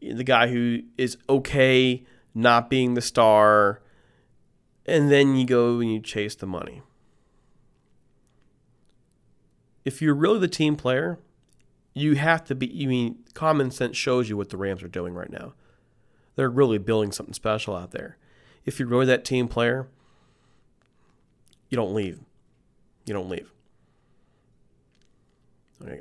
the 0.00 0.24
guy 0.24 0.48
who 0.48 0.80
is 0.96 1.16
okay 1.28 2.04
not 2.34 2.68
being 2.68 2.94
the 2.94 3.00
star, 3.00 3.80
and 4.84 5.10
then 5.10 5.36
you 5.36 5.46
go 5.46 5.80
and 5.80 5.92
you 5.92 6.00
chase 6.00 6.34
the 6.34 6.46
money. 6.46 6.82
If 9.84 10.02
you're 10.02 10.14
really 10.14 10.40
the 10.40 10.48
team 10.48 10.76
player, 10.76 11.18
you 11.94 12.16
have 12.16 12.44
to 12.44 12.54
be. 12.54 12.82
I 12.82 12.86
mean, 12.86 13.18
common 13.34 13.70
sense 13.70 13.96
shows 13.96 14.28
you 14.28 14.36
what 14.36 14.50
the 14.50 14.56
Rams 14.56 14.82
are 14.82 14.88
doing 14.88 15.14
right 15.14 15.30
now. 15.30 15.54
They're 16.34 16.50
really 16.50 16.78
building 16.78 17.12
something 17.12 17.32
special 17.32 17.74
out 17.74 17.92
there. 17.92 18.18
If 18.64 18.78
you're 18.78 18.88
really 18.88 19.06
that 19.06 19.24
team 19.24 19.48
player, 19.48 19.88
you 21.70 21.76
don't 21.76 21.94
leave. 21.94 22.20
You 23.06 23.14
don't 23.14 23.28
leave. 23.28 23.50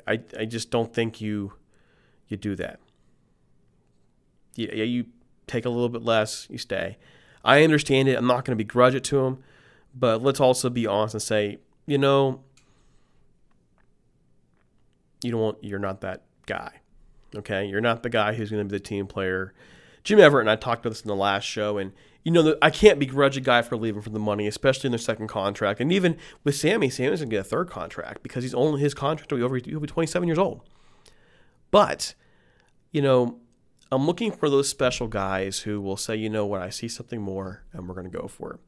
I, 0.08 0.20
I 0.38 0.46
just 0.46 0.72
don't 0.72 0.94
think 0.94 1.22
you 1.22 1.54
you 2.28 2.38
do 2.38 2.56
that. 2.56 2.80
Yeah, 4.56 4.84
you 4.84 5.06
take 5.48 5.66
a 5.66 5.70
little 5.70 5.90
bit 5.90 6.02
less, 6.02 6.48
you 6.50 6.58
stay. 6.58 6.98
I 7.44 7.64
understand 7.64 8.08
it. 8.08 8.18
I'm 8.18 8.28
not 8.28 8.46
going 8.46 8.58
to 8.58 8.64
begrudge 8.64 8.96
it 8.96 9.04
to 9.06 9.26
him, 9.26 9.40
but 9.94 10.22
let's 10.22 10.40
also 10.40 10.70
be 10.70 10.88
honest 10.88 11.14
and 11.16 11.22
say, 11.22 11.60
you 11.86 11.98
know, 11.98 12.42
you 15.22 15.32
don't 15.32 15.42
want, 15.42 15.58
you're 15.64 15.80
not 15.80 16.02
that 16.02 16.24
guy. 16.46 16.82
Okay, 17.36 17.66
you're 17.66 17.82
not 17.82 18.02
the 18.04 18.10
guy 18.10 18.34
who's 18.34 18.50
going 18.50 18.68
to 18.68 18.72
be 18.72 18.78
the 18.78 18.84
team 18.84 19.08
player. 19.08 19.54
Jim 20.04 20.20
Everett 20.20 20.44
and 20.44 20.50
I 20.50 20.56
talked 20.56 20.86
about 20.86 20.92
this 20.92 21.02
in 21.02 21.08
the 21.08 21.16
last 21.16 21.44
show, 21.44 21.78
and 21.78 21.92
you 22.24 22.32
know, 22.32 22.56
I 22.62 22.72
can't 22.72 23.00
begrudge 23.00 23.38
a 23.38 23.42
guy 23.42 23.62
for 23.62 23.78
leaving 23.78 24.02
for 24.02 24.10
the 24.10 24.20
money, 24.20 24.48
especially 24.48 24.88
in 24.88 24.92
their 24.92 25.00
second 25.00 25.28
contract. 25.28 25.80
And 25.80 25.92
even 25.92 26.18
with 26.44 26.56
Sammy, 26.56 26.90
Sammy's 26.90 27.20
gonna 27.20 27.30
get 27.30 27.42
a 27.42 27.44
third 27.44 27.70
contract 27.70 28.24
because 28.24 28.44
he's 28.44 28.54
only 28.54 28.82
his 28.82 28.94
contract 28.94 29.32
will 29.32 29.38
be 29.40 29.44
over. 29.44 29.58
He'll 29.58 29.80
be 29.80 29.88
27 29.88 30.28
years 30.28 30.40
old. 30.40 30.62
But 31.70 32.16
you 32.92 33.02
know, 33.02 33.40
I'm 33.92 34.06
looking 34.06 34.32
for 34.32 34.50
those 34.50 34.68
special 34.68 35.08
guys 35.08 35.60
who 35.60 35.80
will 35.80 35.98
say, 35.98 36.16
you 36.16 36.30
know 36.30 36.46
what, 36.46 36.62
I 36.62 36.70
see 36.70 36.88
something 36.88 37.22
more, 37.22 37.64
and 37.72 37.88
we're 37.88 37.96
gonna 37.96 38.10
go 38.10 38.28
for 38.28 38.54
it. 38.54 38.60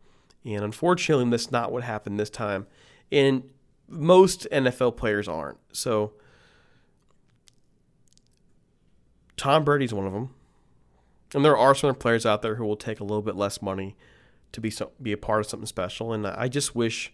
And 0.46 0.64
unfortunately, 0.64 1.30
that's 1.30 1.52
not 1.52 1.72
what 1.72 1.84
happened 1.84 2.20
this 2.20 2.30
time. 2.30 2.68
And 3.12 3.50
most 3.88 4.48
NFL 4.52 4.96
players 4.98 5.28
aren't. 5.28 5.58
So 5.72 6.14
Tom 9.36 9.64
Brady's 9.64 9.94
one 9.94 10.06
of 10.06 10.14
them. 10.14 10.34
And 11.34 11.44
there 11.44 11.58
are 11.58 11.76
some 11.76 11.94
players 11.96 12.26
out 12.26 12.42
there 12.42 12.56
who 12.56 12.66
will 12.66 12.78
take 12.78 13.00
a 13.00 13.04
little 13.04 13.22
bit 13.22 13.36
less 13.36 13.62
money 13.62 13.96
to 14.54 14.62
be 14.62 14.70
so, 14.70 14.92
be 15.02 15.12
a 15.12 15.18
part 15.18 15.42
of 15.42 15.48
something 15.48 15.68
special. 15.68 16.14
And 16.14 16.26
I 16.26 16.48
just 16.48 16.76
wish 16.76 17.14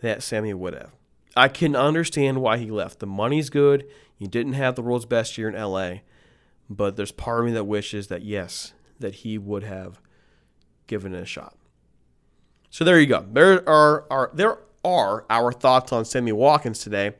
that 0.00 0.22
Sammy 0.22 0.54
would 0.54 0.74
have. 0.74 0.92
I 1.36 1.48
can 1.48 1.76
understand 1.76 2.40
why 2.40 2.58
he 2.58 2.70
left. 2.70 2.98
The 2.98 3.06
money's 3.06 3.50
good. 3.50 3.86
He 4.16 4.26
didn't 4.26 4.54
have 4.54 4.74
the 4.74 4.82
world's 4.82 5.06
best 5.06 5.38
year 5.38 5.48
in 5.48 5.54
LA, 5.54 6.00
but 6.70 6.96
there's 6.96 7.12
part 7.12 7.40
of 7.40 7.46
me 7.46 7.52
that 7.52 7.64
wishes 7.64 8.06
that 8.06 8.22
yes, 8.22 8.72
that 9.00 9.16
he 9.16 9.36
would 9.36 9.64
have 9.64 10.00
given 10.86 11.14
it 11.14 11.22
a 11.22 11.26
shot. 11.26 11.56
So 12.70 12.84
there 12.84 13.00
you 13.00 13.06
go. 13.06 13.26
There 13.30 13.68
are, 13.68 14.06
are 14.10 14.30
there 14.32 14.58
are 14.84 15.26
our 15.28 15.52
thoughts 15.52 15.92
on 15.92 16.04
Sammy 16.04 16.32
Watkins 16.32 16.78
today. 16.78 17.14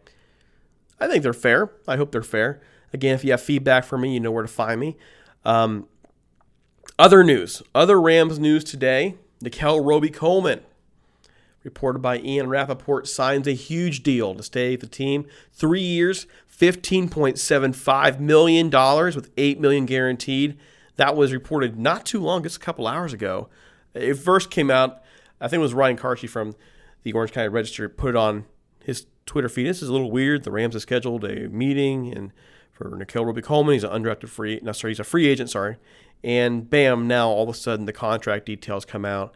I 1.00 1.08
think 1.08 1.24
they're 1.24 1.32
fair. 1.32 1.72
I 1.88 1.96
hope 1.96 2.12
they're 2.12 2.22
fair. 2.22 2.62
Again, 2.92 3.14
if 3.14 3.24
you 3.24 3.32
have 3.32 3.40
feedback 3.40 3.84
for 3.84 3.98
me, 3.98 4.14
you 4.14 4.20
know 4.20 4.30
where 4.30 4.42
to 4.42 4.48
find 4.48 4.80
me. 4.80 4.96
Um, 5.44 5.88
other 6.98 7.24
news, 7.24 7.62
other 7.74 8.00
Rams 8.00 8.38
news 8.38 8.62
today. 8.62 9.16
Nickell 9.42 9.82
Robey-Coleman, 9.82 10.60
reported 11.62 12.00
by 12.00 12.18
Ian 12.18 12.48
Rapoport, 12.48 13.06
signs 13.06 13.46
a 13.46 13.52
huge 13.52 14.02
deal 14.02 14.34
to 14.34 14.42
stay 14.42 14.72
with 14.72 14.80
the 14.80 14.86
team. 14.86 15.26
Three 15.52 15.82
years, 15.82 16.26
$15.75 16.58 18.20
million 18.20 18.70
with 18.70 19.30
8 19.36 19.60
million 19.60 19.86
guaranteed. 19.86 20.58
That 20.96 21.16
was 21.16 21.32
reported 21.32 21.78
not 21.78 22.04
too 22.04 22.20
long, 22.20 22.42
just 22.42 22.56
a 22.56 22.60
couple 22.60 22.86
hours 22.86 23.12
ago. 23.12 23.48
It 23.94 24.14
first 24.14 24.50
came 24.50 24.70
out, 24.70 25.02
I 25.40 25.48
think 25.48 25.60
it 25.60 25.62
was 25.62 25.74
Ryan 25.74 25.96
Kartje 25.96 26.28
from 26.28 26.54
the 27.02 27.12
Orange 27.12 27.32
County 27.32 27.48
Register 27.48 27.88
put 27.88 28.10
it 28.10 28.16
on 28.16 28.44
his 28.84 29.06
Twitter 29.26 29.48
feed. 29.48 29.66
This 29.66 29.82
is 29.82 29.88
a 29.88 29.92
little 29.92 30.10
weird. 30.10 30.44
The 30.44 30.50
Rams 30.50 30.74
have 30.74 30.82
scheduled 30.82 31.24
a 31.24 31.48
meeting 31.48 32.12
and 32.12 32.32
for 32.72 32.96
Nickell 32.96 33.24
Robey-Coleman. 33.24 33.74
He's 33.74 33.84
an 33.84 33.90
undrafted 33.90 34.28
free, 34.28 34.60
no, 34.62 34.72
sorry, 34.72 34.92
he's 34.92 35.00
a 35.00 35.04
free 35.04 35.26
agent, 35.26 35.50
sorry. 35.50 35.76
And 36.22 36.68
bam, 36.68 37.06
now 37.06 37.28
all 37.28 37.44
of 37.44 37.48
a 37.48 37.54
sudden 37.54 37.86
the 37.86 37.92
contract 37.92 38.46
details 38.46 38.84
come 38.84 39.04
out. 39.04 39.32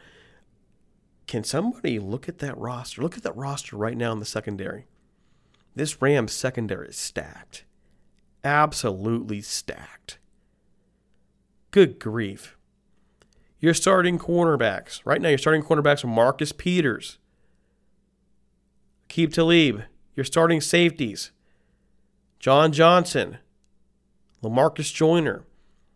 Can 1.26 1.44
somebody 1.44 1.98
look 1.98 2.28
at 2.28 2.38
that 2.38 2.56
roster? 2.58 3.02
Look 3.02 3.16
at 3.16 3.22
that 3.22 3.36
roster 3.36 3.76
right 3.76 3.96
now 3.96 4.12
in 4.12 4.18
the 4.18 4.24
secondary. 4.24 4.86
This 5.74 6.00
Rams 6.00 6.32
secondary 6.32 6.88
is 6.88 6.96
stacked. 6.96 7.64
Absolutely 8.44 9.40
stacked. 9.40 10.18
Good 11.70 11.98
grief. 11.98 12.56
You're 13.58 13.74
starting 13.74 14.18
cornerbacks. 14.18 15.00
Right 15.04 15.20
now, 15.20 15.30
you're 15.30 15.38
starting 15.38 15.62
cornerbacks 15.62 16.04
are 16.04 16.08
Marcus 16.08 16.52
Peters, 16.52 17.18
Aqib 19.08 19.32
Talib. 19.32 19.82
You're 20.14 20.24
starting 20.24 20.60
safeties. 20.60 21.32
John 22.38 22.72
Johnson, 22.72 23.38
Lamarcus 24.42 24.92
Joyner, 24.92 25.44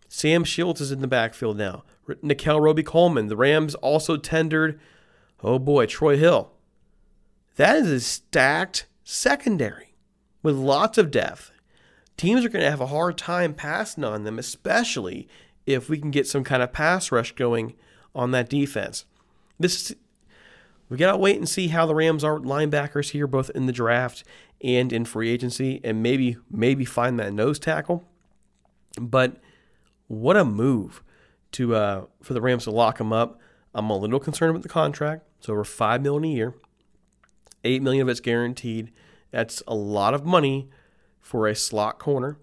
Sam 0.08 0.42
Shields 0.42 0.80
is 0.80 0.90
in 0.90 1.02
the 1.02 1.06
backfield 1.06 1.58
now. 1.58 1.84
Nickell 2.22 2.58
Robey-Coleman. 2.58 3.26
The 3.26 3.36
Rams 3.36 3.74
also 3.76 4.16
tendered, 4.16 4.80
oh 5.42 5.58
boy, 5.58 5.86
Troy 5.86 6.16
Hill. 6.16 6.52
That 7.56 7.76
is 7.76 7.90
a 7.90 8.00
stacked 8.00 8.86
secondary 9.02 9.94
with 10.42 10.54
lots 10.54 10.98
of 10.98 11.10
depth. 11.10 11.50
Teams 12.16 12.44
are 12.44 12.48
going 12.48 12.64
to 12.64 12.70
have 12.70 12.80
a 12.80 12.86
hard 12.86 13.16
time 13.16 13.54
passing 13.54 14.04
on 14.04 14.24
them, 14.24 14.38
especially 14.38 15.28
if 15.66 15.88
we 15.88 15.98
can 15.98 16.10
get 16.10 16.26
some 16.26 16.44
kind 16.44 16.62
of 16.62 16.72
pass 16.72 17.12
rush 17.12 17.32
going 17.32 17.74
on 18.14 18.30
that 18.30 18.48
defense. 18.48 19.04
This 19.58 19.94
we 20.88 20.96
gotta 20.96 21.18
wait 21.18 21.36
and 21.36 21.48
see 21.48 21.68
how 21.68 21.84
the 21.84 21.94
Rams 21.94 22.24
are 22.24 22.38
linebackers 22.38 23.10
here, 23.10 23.26
both 23.26 23.50
in 23.50 23.66
the 23.66 23.72
draft 23.72 24.24
and 24.62 24.92
in 24.92 25.04
free 25.04 25.28
agency, 25.30 25.80
and 25.84 26.02
maybe 26.02 26.38
maybe 26.50 26.84
find 26.84 27.18
that 27.20 27.32
nose 27.32 27.58
tackle. 27.58 28.04
But 28.98 29.36
what 30.06 30.36
a 30.36 30.44
move 30.44 31.02
to 31.52 31.74
uh, 31.74 32.04
for 32.22 32.32
the 32.32 32.40
Rams 32.40 32.64
to 32.64 32.70
lock 32.70 33.00
him 33.00 33.12
up. 33.12 33.38
I'm 33.74 33.90
a 33.90 33.96
little 33.96 34.18
concerned 34.18 34.54
with 34.54 34.62
the 34.62 34.68
contract. 34.68 35.27
It's 35.38 35.48
over 35.48 35.64
five 35.64 36.02
million 36.02 36.24
a 36.24 36.28
year. 36.34 36.54
Eight 37.64 37.82
million 37.82 38.02
of 38.02 38.08
it's 38.08 38.20
guaranteed. 38.20 38.92
That's 39.30 39.62
a 39.66 39.74
lot 39.74 40.14
of 40.14 40.24
money 40.24 40.70
for 41.20 41.46
a 41.46 41.54
slot 41.54 41.98
corner 41.98 42.38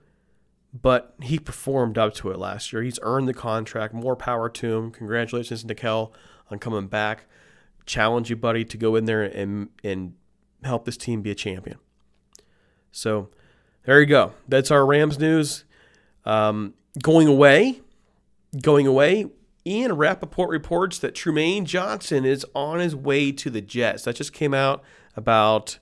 but 0.82 1.16
he 1.22 1.40
performed 1.40 1.98
up 1.98 2.14
to 2.16 2.32
it 2.32 2.38
last 2.38 2.74
year. 2.74 2.82
He's 2.82 3.00
earned 3.02 3.28
the 3.28 3.34
contract. 3.34 3.94
More 3.94 4.16
power 4.16 4.50
to 4.50 4.76
him. 4.76 4.92
Congratulations, 4.92 5.64
Nickell, 5.64 6.14
on 6.52 6.60
coming 6.60 6.88
back. 6.88 7.28
Challenge 7.86 8.30
you, 8.30 8.36
buddy, 8.36 8.66
to 8.66 8.78
go 8.78 8.96
in 8.96 9.06
there 9.06 9.24
and 9.24 9.70
and 9.84 10.16
help 10.64 10.86
this 10.86 10.98
team 10.98 11.22
be 11.22 11.32
a 11.32 11.36
champion. 11.36 11.78
So 12.92 13.30
there 13.86 14.00
you 14.00 14.06
go. 14.06 14.34
That's 14.48 14.72
our 14.72 14.86
Rams 14.86 15.20
news. 15.20 15.64
Um, 16.26 16.74
going 17.02 17.28
away, 17.28 17.82
going 18.62 18.88
away. 18.88 19.28
Ian 19.68 19.94
Rapoport 19.94 20.50
reports 20.50 21.00
that 21.00 21.16
Trumaine 21.16 21.64
Johnson 21.64 22.24
is 22.24 22.46
on 22.54 22.80
his 22.80 22.96
way 22.96 23.32
to 23.32 23.50
the 23.50 23.62
Jets. 23.62 24.04
That 24.04 24.16
just 24.16 24.32
came 24.32 24.54
out 24.54 24.84
about 25.16 25.80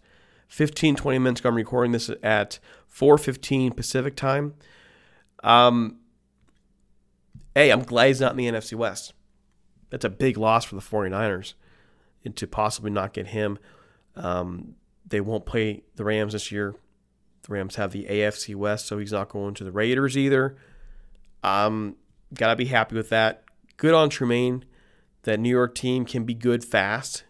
15, 0.48 0.96
20 0.96 1.20
minutes 1.20 1.42
ago. 1.42 1.50
I'm 1.50 1.56
recording 1.56 1.92
this 1.92 2.10
at 2.22 2.60
4:15 2.88 3.76
Pacific 3.76 4.16
time. 4.16 4.54
Um, 5.44 5.98
hey, 7.54 7.72
I'm 7.72 7.84
glad 7.84 8.08
he's 8.08 8.22
not 8.22 8.32
in 8.32 8.38
the 8.38 8.48
NFC 8.48 8.74
West. 8.76 9.14
That's 9.90 10.06
a 10.06 10.10
big 10.10 10.38
loss 10.38 10.64
for 10.64 10.76
the 10.76 10.82
49ers 10.82 11.54
and 12.24 12.36
to 12.38 12.48
possibly 12.48 12.90
not 12.90 13.14
get 13.14 13.28
him. 13.28 13.60
Um, 14.16 14.76
they 15.06 15.20
won't 15.20 15.46
play 15.46 15.84
the 15.96 16.06
Rams 16.06 16.34
this 16.34 16.52
year. 16.52 16.76
The 17.44 17.54
Rams 17.54 17.76
have 17.76 17.92
the 17.92 18.06
AFC 18.06 18.56
West, 18.56 18.88
so 18.88 18.98
he's 18.98 19.12
not 19.12 19.30
going 19.30 19.54
to 19.56 19.66
the 19.66 19.72
Raiders 19.72 20.18
either. 20.18 20.56
Um, 21.44 21.98
gotta 22.34 22.56
be 22.56 22.66
happy 22.66 22.96
with 22.96 23.10
that. 23.10 23.43
Good 23.78 23.94
on 23.94 24.10
Trumaine. 24.10 24.64
That 25.24 25.40
New 25.40 25.50
York 25.50 25.74
team 25.74 26.04
can 26.04 26.26
be 26.26 26.34
good 26.34 26.66
fast, 26.66 27.24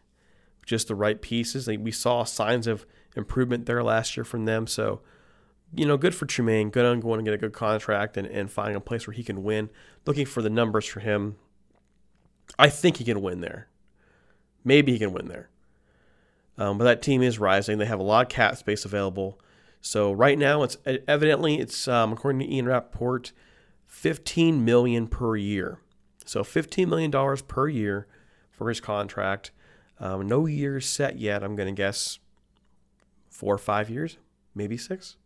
just 0.65 0.87
the 0.87 0.95
right 0.95 1.21
pieces. 1.21 1.67
Like 1.67 1.79
we 1.81 1.91
saw 1.91 2.23
signs 2.23 2.65
of 2.65 2.87
improvement 3.15 3.67
there 3.67 3.83
last 3.83 4.17
year 4.17 4.23
from 4.23 4.45
them. 4.45 4.65
So 4.65 5.01
you 5.75 5.85
know, 5.85 5.97
good 5.97 6.13
for 6.13 6.25
Trumaine. 6.25 6.71
Good 6.71 6.85
on 6.85 6.99
going 6.99 7.19
to 7.19 7.23
get 7.23 7.33
a 7.33 7.37
good 7.37 7.53
contract 7.53 8.15
and, 8.15 8.27
and 8.27 8.51
finding 8.51 8.75
a 8.75 8.81
place 8.81 9.07
where 9.07 9.13
he 9.13 9.23
can 9.23 9.43
win. 9.43 9.69
Looking 10.05 10.25
for 10.25 10.41
the 10.41 10.49
numbers 10.49 10.85
for 10.85 10.99
him. 10.99 11.35
I 12.59 12.69
think 12.69 12.97
he 12.97 13.03
can 13.03 13.21
win 13.21 13.41
there. 13.41 13.67
Maybe 14.63 14.91
he 14.91 14.99
can 14.99 15.13
win 15.13 15.27
there. 15.27 15.49
Um, 16.57 16.77
but 16.77 16.83
that 16.83 17.01
team 17.01 17.23
is 17.23 17.39
rising. 17.39 17.79
They 17.79 17.85
have 17.85 17.99
a 17.99 18.03
lot 18.03 18.27
of 18.27 18.29
cap 18.29 18.55
space 18.57 18.85
available. 18.85 19.39
So 19.81 20.11
right 20.11 20.37
now, 20.37 20.63
it's 20.63 20.77
evidently 20.85 21.59
it's 21.59 21.87
um, 21.87 22.13
according 22.13 22.39
to 22.39 22.53
Ian 22.53 22.67
Rapoport, 22.67 23.31
fifteen 23.87 24.63
million 24.63 25.07
per 25.07 25.35
year. 25.35 25.79
So 26.25 26.43
fifteen 26.43 26.89
million 26.89 27.11
dollars 27.11 27.41
per 27.41 27.67
year 27.67 28.07
for 28.51 28.69
his 28.69 28.79
contract. 28.79 29.51
Um, 29.99 30.27
no 30.27 30.45
years 30.45 30.85
set 30.85 31.17
yet. 31.17 31.43
I'm 31.43 31.55
going 31.55 31.73
to 31.73 31.77
guess 31.77 32.19
four 33.29 33.53
or 33.53 33.59
five 33.59 33.89
years, 33.89 34.17
maybe 34.55 34.77
six. 34.77 35.17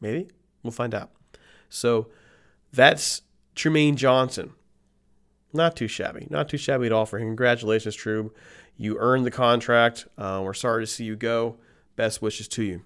Maybe. 0.00 0.28
We'll 0.62 0.70
find 0.70 0.94
out. 0.94 1.10
So 1.68 2.08
that's 2.72 3.22
Trumaine 3.54 3.96
Johnson. 3.96 4.52
Not 5.52 5.76
too 5.76 5.88
shabby. 5.88 6.26
Not 6.30 6.48
too 6.48 6.56
shabby 6.56 6.86
at 6.86 6.92
all 6.92 7.06
for 7.06 7.18
him. 7.18 7.28
Congratulations, 7.28 7.94
Trube. 7.94 8.34
You 8.76 8.96
earned 8.98 9.24
the 9.24 9.30
contract. 9.30 10.06
Uh, 10.18 10.40
we're 10.44 10.54
sorry 10.54 10.82
to 10.82 10.86
see 10.86 11.04
you 11.04 11.14
go. 11.14 11.56
Best 11.96 12.20
wishes 12.20 12.48
to 12.48 12.64
you. 12.64 12.82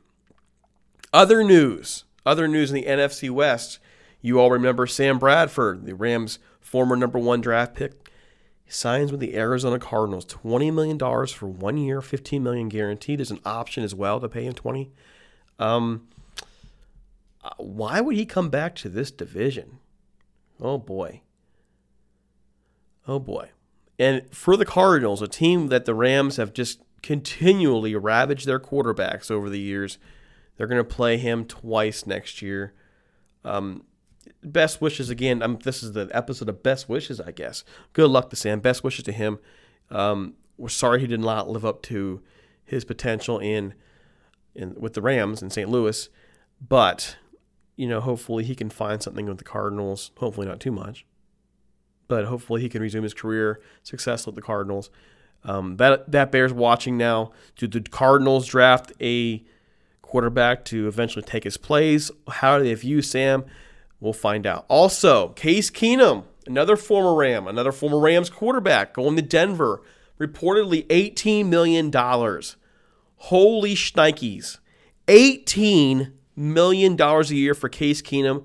Other 1.13 1.43
news. 1.43 2.05
Other 2.27 2.47
news 2.47 2.71
in 2.71 2.75
the 2.75 2.85
NFC 2.85 3.31
West. 3.31 3.79
You 4.21 4.39
all 4.39 4.51
remember 4.51 4.87
Sam 4.87 5.19
Bradford, 5.19 5.87
the 5.87 5.95
Rams' 5.95 6.39
former 6.69 6.97
number 6.97 7.19
one 7.19 7.41
draft 7.41 7.75
pick. 7.75 8.11
Signs 8.71 9.11
with 9.11 9.21
the 9.21 9.35
Arizona 9.35 9.79
Cardinals. 9.79 10.27
$20 10.27 10.73
million 10.75 10.99
for 10.99 11.47
one 11.47 11.79
year, 11.79 12.03
15 12.03 12.43
million 12.43 12.69
guaranteed. 12.69 13.19
There's 13.19 13.31
an 13.31 13.41
option 13.47 13.83
as 13.83 13.95
well 13.95 14.21
to 14.21 14.29
pay 14.29 14.45
him 14.45 14.53
20 14.53 14.91
um, 15.59 16.09
uh, 17.43 17.51
why 17.59 18.01
would 18.01 18.17
he 18.17 18.27
come 18.27 18.49
back 18.49 18.75
to 18.77 18.89
this 18.89 19.11
division? 19.11 19.79
Oh 20.61 20.79
boy. 20.79 21.23
Oh 23.07 23.19
boy. 23.19 23.51
And 23.99 24.23
for 24.31 24.57
the 24.57 24.65
Cardinals, 24.65 25.23
a 25.23 25.29
team 25.29 25.69
that 25.69 25.85
the 25.85 25.95
Rams 25.95 26.37
have 26.37 26.53
just 26.53 26.81
continually 27.03 27.95
ravaged 27.97 28.47
their 28.47 28.61
quarterbacks 28.61 29.31
over 29.31 29.51
the 29.51 29.61
years, 29.61 29.99
they're 30.57 30.67
going 30.67 30.83
to 30.83 30.85
play 30.85 31.17
him 31.17 31.45
twice 31.45 32.07
next 32.07 32.43
year. 32.43 32.75
Um, 33.45 33.85
best 34.43 34.81
wishes 34.81 35.11
again. 35.11 35.43
Um, 35.43 35.59
this 35.63 35.83
is 35.83 35.93
the 35.93 36.09
episode 36.13 36.49
of 36.49 36.63
best 36.63 36.89
wishes, 36.89 37.21
I 37.21 37.33
guess. 37.33 37.65
Good 37.93 38.11
luck 38.11 38.31
to 38.31 38.37
Sam. 38.37 38.61
Best 38.61 38.85
wishes 38.85 39.05
to 39.05 39.13
him. 39.13 39.39
Um, 39.91 40.35
we're 40.57 40.69
sorry 40.69 41.01
he 41.01 41.07
did 41.07 41.21
not 41.21 41.49
live 41.49 41.65
up 41.65 41.83
to 41.83 42.21
his 42.65 42.85
potential 42.85 43.39
in, 43.39 43.75
in 44.55 44.75
with 44.79 44.95
the 44.95 45.03
Rams 45.03 45.43
in 45.43 45.51
St. 45.51 45.69
Louis, 45.69 46.09
but 46.67 47.17
you 47.77 47.87
know, 47.87 48.01
hopefully 48.01 48.45
he 48.45 48.55
can 48.55 48.71
find 48.71 49.03
something 49.03 49.27
with 49.27 49.39
the 49.39 49.45
Cardinals. 49.45 50.11
Hopefully 50.19 50.47
not 50.47 50.61
too 50.61 50.73
much, 50.73 51.07
but 52.09 52.25
hopefully 52.25 52.61
he 52.61 52.69
can 52.69 52.83
resume 52.83 53.05
his 53.05 53.15
career 53.15 53.61
success 53.83 54.27
with 54.27 54.35
the 54.35 54.43
Cardinals. 54.43 54.91
Um, 55.45 55.77
that 55.77 56.11
that 56.11 56.33
bears 56.33 56.53
watching 56.53 56.97
now. 56.99 57.31
Do 57.57 57.69
the 57.69 57.81
Cardinals 57.81 58.47
draft 58.47 58.93
a 59.01 59.45
quarterback 60.03 60.65
to 60.67 60.89
eventually 60.89 61.23
take 61.23 61.45
his 61.45 61.57
place? 61.57 62.11
How 62.29 62.59
do 62.59 62.65
they 62.65 62.75
view 62.75 63.01
Sam? 63.01 63.45
We'll 64.01 64.13
find 64.13 64.47
out. 64.47 64.65
Also, 64.69 65.29
Case 65.31 65.71
Keenum, 65.71 66.25
another 66.47 66.77
former 66.77 67.15
Ram, 67.15 67.47
another 67.47 67.73
former 67.73 67.99
Rams 67.99 68.31
quarterback, 68.31 68.95
going 68.95 69.17
to 69.17 69.23
Denver. 69.23 69.83
Reportedly 70.21 70.87
$18 70.89 71.47
million. 71.47 71.93
Holy 73.17 73.75
shnikes. 73.75 74.59
18 75.07 76.13
million 76.37 76.97
dollars 76.97 77.31
a 77.31 77.37
year 77.37 77.55
for 77.55 77.69
Case 77.69 78.03
Keenum. 78.03 78.45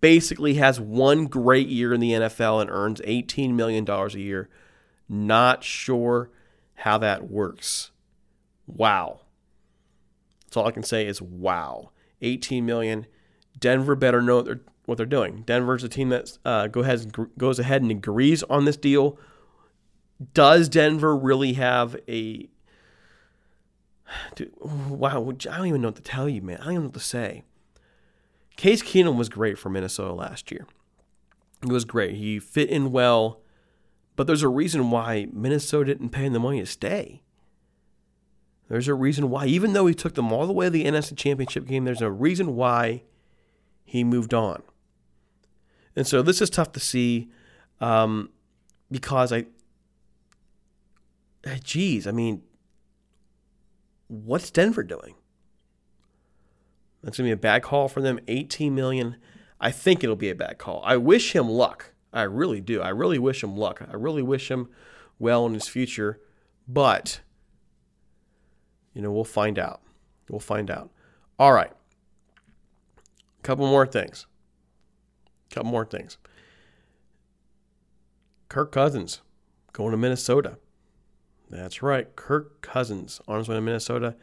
Basically 0.00 0.54
has 0.54 0.80
one 0.80 1.26
great 1.26 1.68
year 1.68 1.92
in 1.92 2.00
the 2.00 2.12
NFL 2.12 2.62
and 2.62 2.70
earns 2.70 3.00
$18 3.02 3.52
million 3.52 3.88
a 3.88 4.08
year. 4.18 4.48
Not 5.08 5.62
sure 5.62 6.30
how 6.74 6.96
that 6.98 7.30
works. 7.30 7.90
Wow. 8.66 9.20
That's 10.44 10.56
all 10.56 10.66
I 10.66 10.70
can 10.70 10.82
say 10.82 11.06
is 11.06 11.20
wow. 11.20 11.90
18 12.22 12.64
million. 12.64 13.06
Denver 13.58 13.94
better 13.94 14.22
know 14.22 14.40
they're, 14.40 14.60
what 14.86 14.96
they're 14.96 15.06
doing. 15.06 15.42
Denver's 15.46 15.84
a 15.84 15.88
team 15.88 16.08
that 16.10 16.38
uh, 16.44 16.66
go 16.66 16.80
ahead, 16.80 17.12
goes 17.38 17.58
ahead 17.58 17.82
and 17.82 17.90
agrees 17.90 18.42
on 18.44 18.64
this 18.64 18.76
deal. 18.76 19.18
Does 20.34 20.68
Denver 20.68 21.16
really 21.16 21.54
have 21.54 21.96
a 22.08 22.48
Dude, 24.34 24.52
wow, 24.60 25.30
I 25.30 25.56
don't 25.56 25.66
even 25.66 25.80
know 25.82 25.88
what 25.88 25.96
to 25.96 26.02
tell 26.02 26.28
you, 26.28 26.42
man. 26.42 26.58
I 26.58 26.64
don't 26.64 26.72
even 26.72 26.82
know 26.82 26.88
what 26.88 26.94
to 26.94 27.00
say. 27.00 27.42
Case 28.56 28.82
Keenum 28.82 29.16
was 29.16 29.28
great 29.28 29.58
for 29.58 29.70
Minnesota 29.70 30.12
last 30.12 30.50
year. 30.50 30.66
It 31.62 31.68
was 31.68 31.84
great. 31.84 32.16
He 32.16 32.38
fit 32.38 32.68
in 32.68 32.92
well, 32.92 33.40
but 34.16 34.26
there's 34.26 34.42
a 34.42 34.48
reason 34.48 34.90
why 34.90 35.26
Minnesota 35.32 35.94
didn't 35.94 36.10
pay 36.10 36.26
him 36.26 36.32
the 36.32 36.40
money 36.40 36.60
to 36.60 36.66
stay. 36.66 37.22
There's 38.68 38.88
a 38.88 38.94
reason 38.94 39.30
why, 39.30 39.46
even 39.46 39.72
though 39.72 39.86
he 39.86 39.94
took 39.94 40.14
them 40.14 40.32
all 40.32 40.46
the 40.46 40.52
way 40.52 40.66
to 40.66 40.70
the 40.70 40.84
NFC 40.84 41.16
Championship 41.16 41.66
game, 41.66 41.84
there's 41.84 42.02
a 42.02 42.10
reason 42.10 42.54
why 42.54 43.02
he 43.84 44.04
moved 44.04 44.32
on. 44.32 44.62
And 46.00 46.06
so 46.06 46.22
this 46.22 46.40
is 46.40 46.48
tough 46.48 46.72
to 46.72 46.80
see 46.80 47.28
um, 47.78 48.30
because 48.90 49.34
I, 49.34 49.44
geez, 51.62 52.06
I 52.06 52.10
mean, 52.10 52.40
what's 54.08 54.50
Denver 54.50 54.82
doing? 54.82 55.16
That's 57.02 57.18
gonna 57.18 57.26
be 57.26 57.32
a 57.32 57.36
bad 57.36 57.62
call 57.62 57.86
for 57.86 58.00
them. 58.00 58.18
18 58.28 58.74
million. 58.74 59.16
I 59.60 59.70
think 59.70 60.02
it'll 60.02 60.16
be 60.16 60.30
a 60.30 60.34
bad 60.34 60.56
call. 60.56 60.80
I 60.86 60.96
wish 60.96 61.36
him 61.36 61.50
luck. 61.50 61.92
I 62.14 62.22
really 62.22 62.62
do. 62.62 62.80
I 62.80 62.88
really 62.88 63.18
wish 63.18 63.44
him 63.44 63.54
luck. 63.54 63.82
I 63.86 63.94
really 63.94 64.22
wish 64.22 64.50
him 64.50 64.70
well 65.18 65.44
in 65.44 65.52
his 65.52 65.68
future. 65.68 66.18
But 66.66 67.20
you 68.94 69.02
know, 69.02 69.12
we'll 69.12 69.24
find 69.24 69.58
out. 69.58 69.82
We'll 70.30 70.40
find 70.40 70.70
out. 70.70 70.88
All 71.38 71.52
right. 71.52 71.72
A 72.98 73.42
couple 73.42 73.66
more 73.66 73.86
things. 73.86 74.24
Couple 75.50 75.70
more 75.70 75.84
things. 75.84 76.16
Kirk 78.48 78.72
Cousins 78.72 79.20
going 79.72 79.90
to 79.90 79.96
Minnesota. 79.96 80.58
That's 81.48 81.82
right. 81.82 82.14
Kirk 82.14 82.62
Cousins 82.62 83.20
on 83.26 83.38
his 83.38 83.48
way 83.48 83.56
to 83.56 83.60
Minnesota. 83.60 84.16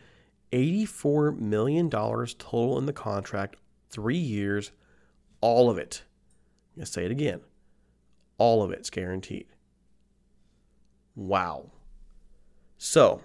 $84 0.54 1.38
million 1.38 1.90
total 1.90 2.78
in 2.78 2.86
the 2.86 2.94
contract, 2.94 3.58
three 3.90 4.18
years, 4.18 4.72
all 5.42 5.70
of 5.70 5.78
it. 5.78 6.04
I'm 6.74 6.80
going 6.80 6.86
to 6.86 6.92
say 6.92 7.06
it 7.06 7.12
again. 7.12 7.42
All 8.38 8.64
of 8.64 8.72
it's 8.72 8.90
guaranteed. 8.90 9.48
Wow. 11.16 11.72
So, 12.78 13.22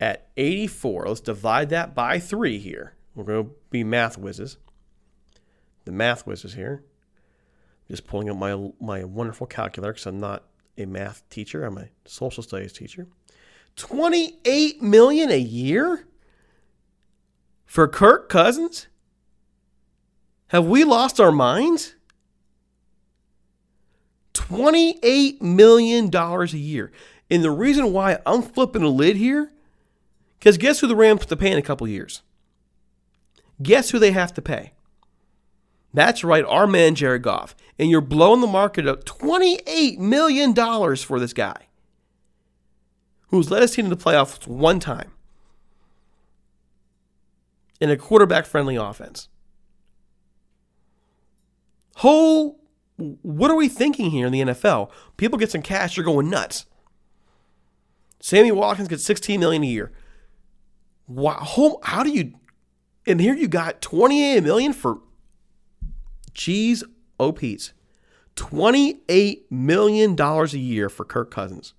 at 0.00 0.28
84, 0.36 1.06
let's 1.08 1.20
divide 1.20 1.70
that 1.70 1.94
by 1.94 2.18
three 2.18 2.58
here. 2.58 2.94
We're 3.14 3.24
going 3.24 3.44
to 3.46 3.50
be 3.70 3.84
math 3.84 4.18
whizzes. 4.18 4.58
The 5.86 5.92
math 5.92 6.26
whiz 6.26 6.44
is 6.44 6.54
here. 6.54 6.84
Just 7.88 8.06
pulling 8.06 8.28
up 8.28 8.36
my, 8.36 8.70
my 8.80 9.04
wonderful 9.04 9.46
calculator 9.46 9.92
because 9.92 10.06
I'm 10.06 10.20
not 10.20 10.44
a 10.76 10.84
math 10.84 11.26
teacher, 11.30 11.64
I'm 11.64 11.78
a 11.78 11.86
social 12.04 12.42
studies 12.42 12.72
teacher. 12.72 13.06
28 13.76 14.82
million 14.82 15.30
a 15.30 15.38
year 15.38 16.06
for 17.64 17.86
Kirk 17.86 18.28
Cousins? 18.28 18.88
Have 20.48 20.66
we 20.66 20.84
lost 20.84 21.20
our 21.20 21.32
minds? 21.32 21.94
$28 24.34 25.40
million 25.40 26.14
a 26.14 26.44
year. 26.46 26.92
And 27.30 27.44
the 27.44 27.50
reason 27.50 27.92
why 27.92 28.18
I'm 28.26 28.42
flipping 28.42 28.82
the 28.82 28.88
lid 28.88 29.16
here, 29.16 29.52
because 30.38 30.58
guess 30.58 30.80
who 30.80 30.86
the 30.86 30.96
Rams 30.96 31.22
have 31.22 31.28
to 31.28 31.36
pay 31.36 31.52
in 31.52 31.58
a 31.58 31.62
couple 31.62 31.86
years? 31.86 32.22
Guess 33.62 33.90
who 33.90 33.98
they 33.98 34.12
have 34.12 34.34
to 34.34 34.42
pay? 34.42 34.72
That's 35.96 36.22
right, 36.22 36.44
our 36.44 36.66
man 36.66 36.94
Jared 36.94 37.22
Goff. 37.22 37.56
And 37.78 37.90
you're 37.90 38.02
blowing 38.02 38.42
the 38.42 38.46
market 38.46 38.86
up 38.86 39.04
$28 39.04 39.98
million 39.98 40.54
for 40.54 41.18
this 41.18 41.32
guy 41.32 41.68
who's 43.28 43.50
led 43.50 43.62
his 43.62 43.72
team 43.72 43.88
to 43.88 43.94
the 43.94 44.04
playoffs 44.04 44.46
one 44.46 44.78
time 44.78 45.10
in 47.80 47.88
a 47.88 47.96
quarterback 47.96 48.44
friendly 48.44 48.76
offense. 48.76 49.30
Whole, 51.96 52.60
what 52.98 53.50
are 53.50 53.56
we 53.56 53.66
thinking 53.66 54.10
here 54.10 54.26
in 54.26 54.32
the 54.34 54.42
NFL? 54.42 54.90
People 55.16 55.38
get 55.38 55.50
some 55.50 55.62
cash, 55.62 55.96
you're 55.96 56.04
going 56.04 56.28
nuts. 56.28 56.66
Sammy 58.20 58.52
Watkins 58.52 58.88
gets 58.88 59.04
16 59.04 59.40
million 59.40 59.62
a 59.62 59.66
year. 59.66 59.92
Wow, 61.08 61.78
how 61.82 62.02
do 62.02 62.10
you? 62.10 62.34
And 63.06 63.18
here 63.18 63.34
you 63.34 63.48
got 63.48 63.80
28 63.80 64.42
million 64.42 64.74
for. 64.74 64.98
Geez, 66.36 66.84
oh 67.18 67.32
Pete's. 67.32 67.72
$28 68.36 69.44
million 69.50 70.20
a 70.20 70.46
year 70.48 70.90
for 70.90 71.06
Kirk 71.06 71.30
Cousins. 71.30 71.72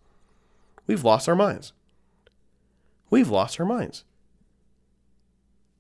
We've 0.88 1.04
lost 1.04 1.30
our 1.30 1.36
minds. 1.36 1.74
We've 3.12 3.30
lost 3.30 3.60
our 3.60 3.66
minds. 3.68 4.04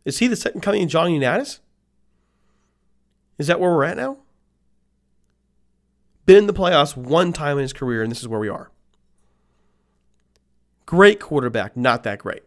Is 0.05 0.19
he 0.19 0.27
the 0.27 0.35
second 0.35 0.61
coming 0.61 0.83
of 0.83 0.89
Johnny 0.89 1.15
Unitas? 1.15 1.59
Is 3.39 3.47
that 3.47 3.59
where 3.59 3.71
we're 3.71 3.83
at 3.83 3.97
now? 3.97 4.17
Been 6.27 6.37
in 6.37 6.47
the 6.47 6.53
playoffs 6.53 6.95
one 6.95 7.33
time 7.33 7.57
in 7.57 7.63
his 7.63 7.73
career, 7.73 8.03
and 8.03 8.11
this 8.11 8.21
is 8.21 8.27
where 8.27 8.39
we 8.39 8.49
are. 8.49 8.69
Great 10.85 11.19
quarterback, 11.19 11.75
not 11.75 12.03
that 12.03 12.19
great. 12.19 12.43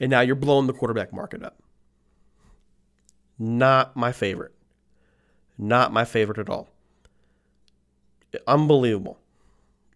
And 0.00 0.10
now 0.10 0.20
you're 0.20 0.36
blowing 0.36 0.66
the 0.66 0.72
quarterback 0.74 1.12
market 1.12 1.42
up. 1.42 1.56
Not 3.42 3.96
my 3.96 4.12
favorite. 4.12 4.52
Not 5.56 5.94
my 5.94 6.04
favorite 6.04 6.36
at 6.38 6.50
all. 6.50 6.68
Unbelievable. 8.46 9.18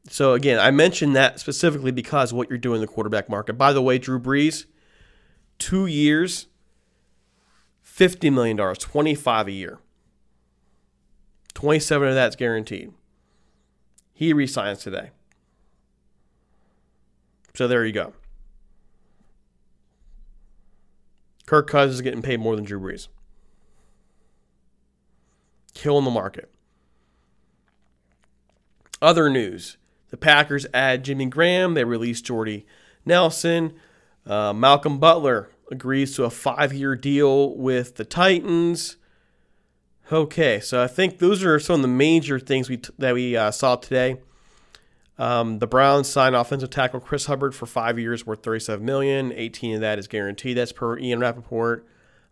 So 0.08 0.32
again, 0.32 0.58
I 0.58 0.70
mentioned 0.70 1.14
that 1.14 1.38
specifically 1.38 1.90
because 1.90 2.32
what 2.32 2.48
you're 2.48 2.58
doing 2.58 2.76
in 2.76 2.80
the 2.80 2.86
quarterback 2.86 3.28
market. 3.28 3.54
By 3.54 3.74
the 3.74 3.82
way, 3.82 3.98
Drew 3.98 4.18
Brees, 4.18 4.64
two 5.58 5.84
years, 5.84 6.46
$50 7.84 8.32
million, 8.32 8.56
25 8.56 9.46
a 9.46 9.52
year. 9.52 9.78
27 11.52 12.08
of 12.08 12.14
that's 12.14 12.36
guaranteed. 12.36 12.92
He 14.14 14.32
resigns 14.32 14.78
today. 14.78 15.10
So 17.54 17.68
there 17.68 17.84
you 17.84 17.92
go. 17.92 18.14
Kirk 21.44 21.68
Cousins 21.68 21.96
is 21.96 22.00
getting 22.00 22.22
paid 22.22 22.40
more 22.40 22.56
than 22.56 22.64
Drew 22.64 22.80
Brees. 22.80 23.08
Killing 25.74 26.04
the 26.04 26.10
market. 26.10 26.50
Other 29.02 29.28
news 29.28 29.76
the 30.10 30.16
Packers 30.16 30.64
add 30.72 31.04
Jimmy 31.04 31.26
Graham. 31.26 31.74
They 31.74 31.82
release 31.84 32.20
Jordy 32.22 32.66
Nelson. 33.04 33.74
Uh, 34.24 34.52
Malcolm 34.52 34.98
Butler 34.98 35.50
agrees 35.70 36.14
to 36.14 36.24
a 36.24 36.30
five 36.30 36.72
year 36.72 36.94
deal 36.94 37.56
with 37.56 37.96
the 37.96 38.04
Titans. 38.04 38.96
Okay, 40.12 40.60
so 40.60 40.82
I 40.82 40.86
think 40.86 41.18
those 41.18 41.42
are 41.42 41.58
some 41.58 41.76
of 41.76 41.82
the 41.82 41.88
major 41.88 42.38
things 42.38 42.68
we 42.68 42.76
t- 42.76 42.92
that 42.98 43.14
we 43.14 43.36
uh, 43.36 43.50
saw 43.50 43.74
today. 43.74 44.18
Um, 45.18 45.58
the 45.60 45.66
Browns 45.66 46.08
signed 46.08 46.36
offensive 46.36 46.70
tackle 46.70 47.00
Chris 47.00 47.26
Hubbard 47.26 47.54
for 47.54 47.66
five 47.66 47.98
years, 47.98 48.26
worth 48.26 48.42
37 48.42 48.84
million. 48.84 49.32
18 49.32 49.76
of 49.76 49.80
that 49.80 49.98
is 49.98 50.08
guaranteed. 50.08 50.56
That's 50.56 50.72
per 50.72 50.98
Ian 50.98 51.20
Rapoport. 51.20 51.86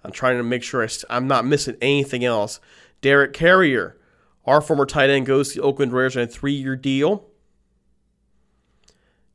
I'm 0.04 0.12
trying 0.12 0.36
to 0.36 0.42
make 0.42 0.62
sure 0.62 0.84
I 0.84 0.88
I'm 1.08 1.26
not 1.26 1.44
missing 1.46 1.76
anything 1.80 2.24
else. 2.24 2.60
Derek 3.02 3.34
Carrier, 3.34 3.98
our 4.46 4.62
former 4.62 4.86
tight 4.86 5.10
end, 5.10 5.26
goes 5.26 5.50
to 5.50 5.60
the 5.60 5.62
Oakland 5.62 5.92
Raiders 5.92 6.16
on 6.16 6.22
a 6.22 6.26
three-year 6.26 6.76
deal. 6.76 7.28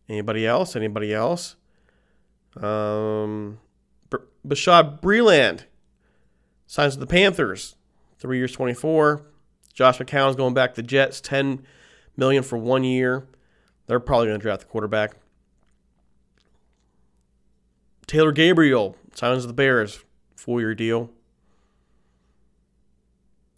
Anybody 0.10 0.48
else? 0.48 0.76
Anybody 0.76 1.14
else? 1.14 1.56
Um, 2.56 3.60
Bashaud 4.48 5.02
Breeland 5.02 5.66
signs 6.66 6.98
with 6.98 7.08
the 7.08 7.14
Panthers, 7.14 7.76
three 8.18 8.38
years, 8.38 8.54
twenty-four. 8.54 9.28
Josh 9.74 10.00
McCown's 10.00 10.36
going 10.36 10.56
back 10.56 10.74
to 10.74 10.82
the 10.82 10.88
Jets, 10.88 11.22
ten 11.22 11.64
million 12.16 12.42
for 12.42 12.58
one 12.58 12.84
year. 12.84 13.28
They're 13.86 14.00
probably 14.00 14.28
going 14.28 14.40
to 14.40 14.44
draft 14.44 14.62
the 14.62 14.68
quarterback. 14.68 15.18
Taylor 18.08 18.32
Gabriel 18.32 18.96
signs 19.14 19.44
with 19.44 19.48
the 19.48 19.54
Bears, 19.54 20.04
four-year 20.36 20.74
deal. 20.74 21.12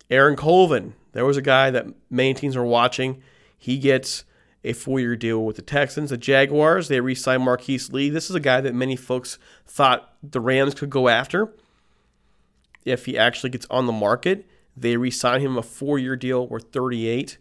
Aaron 0.09 0.35
Colvin, 0.35 0.95
there 1.11 1.25
was 1.25 1.37
a 1.37 1.41
guy 1.41 1.69
that 1.71 1.87
main 2.09 2.35
teams 2.35 2.55
were 2.55 2.65
watching. 2.65 3.21
He 3.57 3.77
gets 3.77 4.23
a 4.63 4.73
four 4.73 4.99
year 4.99 5.15
deal 5.15 5.45
with 5.45 5.55
the 5.55 5.61
Texans. 5.61 6.09
The 6.09 6.17
Jaguars, 6.17 6.87
they 6.87 6.99
re 6.99 7.15
signed 7.15 7.43
Marquise 7.43 7.91
Lee. 7.91 8.09
This 8.09 8.29
is 8.29 8.35
a 8.35 8.39
guy 8.39 8.61
that 8.61 8.73
many 8.73 8.95
folks 8.95 9.37
thought 9.65 10.13
the 10.23 10.41
Rams 10.41 10.73
could 10.73 10.89
go 10.89 11.07
after 11.07 11.53
if 12.85 13.05
he 13.05 13.17
actually 13.17 13.49
gets 13.51 13.67
on 13.69 13.85
the 13.85 13.91
market. 13.91 14.47
They 14.75 14.97
re 14.97 15.11
sign 15.11 15.41
him 15.41 15.57
a 15.57 15.63
four 15.63 15.99
year 15.99 16.15
deal 16.15 16.47
worth 16.47 16.71
38, 16.71 17.37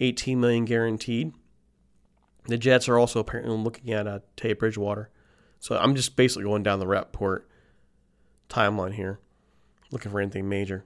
18 0.00 0.40
million 0.40 0.64
guaranteed. 0.64 1.32
The 2.44 2.58
Jets 2.58 2.88
are 2.88 2.98
also 2.98 3.20
apparently 3.20 3.56
looking 3.56 3.92
at 3.92 4.06
uh, 4.06 4.20
Tay 4.36 4.52
Bridgewater. 4.52 5.10
So 5.58 5.76
I'm 5.76 5.96
just 5.96 6.14
basically 6.14 6.44
going 6.44 6.62
down 6.62 6.78
the 6.78 6.86
Rapoport 6.86 7.48
timeline 8.48 8.94
here, 8.94 9.18
looking 9.90 10.12
for 10.12 10.20
anything 10.20 10.48
major. 10.48 10.84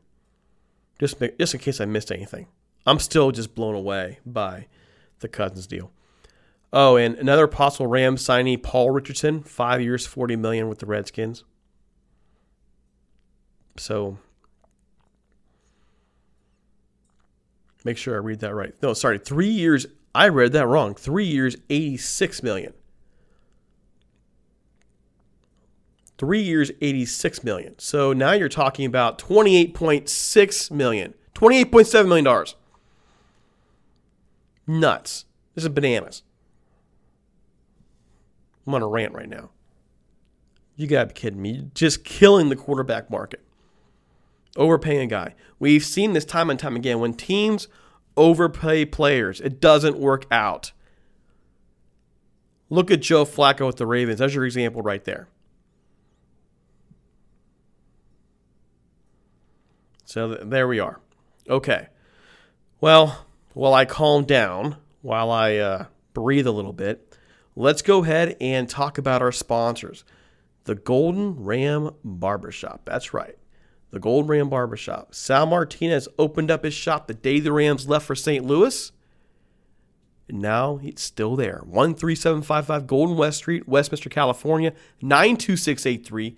Just, 1.00 1.20
just 1.38 1.54
in 1.54 1.60
case 1.60 1.80
I 1.80 1.86
missed 1.86 2.12
anything. 2.12 2.46
I'm 2.86 3.00
still 3.00 3.32
just 3.32 3.54
blown 3.54 3.74
away 3.74 4.20
by 4.24 4.66
the 5.18 5.28
Cousins 5.28 5.66
deal. 5.66 5.90
Oh, 6.72 6.96
and 6.96 7.16
another 7.16 7.48
possible 7.48 7.88
Rams 7.88 8.22
signee, 8.22 8.62
Paul 8.62 8.90
Richardson, 8.90 9.42
five 9.42 9.80
years, 9.80 10.06
forty 10.06 10.36
million 10.36 10.68
with 10.68 10.78
the 10.78 10.86
Redskins. 10.86 11.42
So 13.76 14.18
Make 17.84 17.96
sure 17.96 18.14
I 18.14 18.18
read 18.18 18.40
that 18.40 18.54
right. 18.54 18.74
No, 18.82 18.92
sorry, 18.92 19.18
three 19.18 19.48
years. 19.48 19.86
I 20.14 20.28
read 20.28 20.52
that 20.52 20.66
wrong. 20.66 20.94
Three 20.94 21.26
years, 21.26 21.56
86 21.70 22.42
million. 22.42 22.74
Three 26.20 26.42
years, 26.42 26.70
86 26.82 27.42
million. 27.44 27.78
So 27.78 28.12
now 28.12 28.32
you're 28.32 28.50
talking 28.50 28.84
about 28.84 29.18
28.6 29.18 30.70
million. 30.70 31.14
28.7 31.34 32.06
million 32.06 32.24
dollars. 32.26 32.56
Nuts. 34.66 35.24
This 35.54 35.64
is 35.64 35.70
bananas. 35.70 36.22
I'm 38.66 38.74
on 38.74 38.82
a 38.82 38.86
rant 38.86 39.14
right 39.14 39.30
now. 39.30 39.48
You 40.76 40.86
gotta 40.86 41.06
be 41.06 41.14
kidding 41.14 41.40
me. 41.40 41.52
You're 41.52 41.70
just 41.74 42.04
killing 42.04 42.50
the 42.50 42.56
quarterback 42.56 43.10
market. 43.10 43.40
Overpaying 44.58 45.00
a 45.00 45.06
guy. 45.06 45.34
We've 45.58 45.82
seen 45.82 46.12
this 46.12 46.26
time 46.26 46.50
and 46.50 46.60
time 46.60 46.76
again. 46.76 47.00
When 47.00 47.14
teams 47.14 47.66
overpay 48.18 48.84
players, 48.84 49.40
it 49.40 49.58
doesn't 49.58 49.98
work 49.98 50.26
out. 50.30 50.72
Look 52.68 52.90
at 52.90 53.00
Joe 53.00 53.24
Flacco 53.24 53.64
with 53.64 53.76
the 53.76 53.86
Ravens. 53.86 54.18
That's 54.18 54.34
your 54.34 54.44
example 54.44 54.82
right 54.82 55.02
there. 55.06 55.26
So 60.10 60.34
th- 60.34 60.40
there 60.48 60.66
we 60.66 60.80
are. 60.80 61.00
Okay. 61.48 61.86
Well, 62.80 63.26
while 63.52 63.74
I 63.74 63.84
calm 63.84 64.24
down, 64.24 64.76
while 65.02 65.30
I 65.30 65.56
uh, 65.58 65.84
breathe 66.14 66.48
a 66.48 66.52
little 66.52 66.72
bit, 66.72 67.16
let's 67.54 67.80
go 67.80 68.02
ahead 68.02 68.36
and 68.40 68.68
talk 68.68 68.98
about 68.98 69.22
our 69.22 69.30
sponsors. 69.30 70.04
The 70.64 70.74
Golden 70.74 71.44
Ram 71.44 71.92
Barbershop. 72.02 72.80
That's 72.84 73.14
right. 73.14 73.36
The 73.92 74.00
Golden 74.00 74.28
Ram 74.28 74.48
Barbershop. 74.48 75.14
Sal 75.14 75.46
Martinez 75.46 76.08
opened 76.18 76.50
up 76.50 76.64
his 76.64 76.74
shop 76.74 77.06
the 77.06 77.14
day 77.14 77.38
the 77.38 77.52
Rams 77.52 77.88
left 77.88 78.06
for 78.06 78.16
St. 78.16 78.44
Louis. 78.44 78.90
And 80.28 80.40
now 80.40 80.80
it's 80.82 81.02
still 81.02 81.36
there. 81.36 81.62
13755 81.66 82.88
Golden 82.88 83.16
West 83.16 83.38
Street, 83.38 83.68
Westminster, 83.68 84.10
California, 84.10 84.72
92683. 85.02 86.36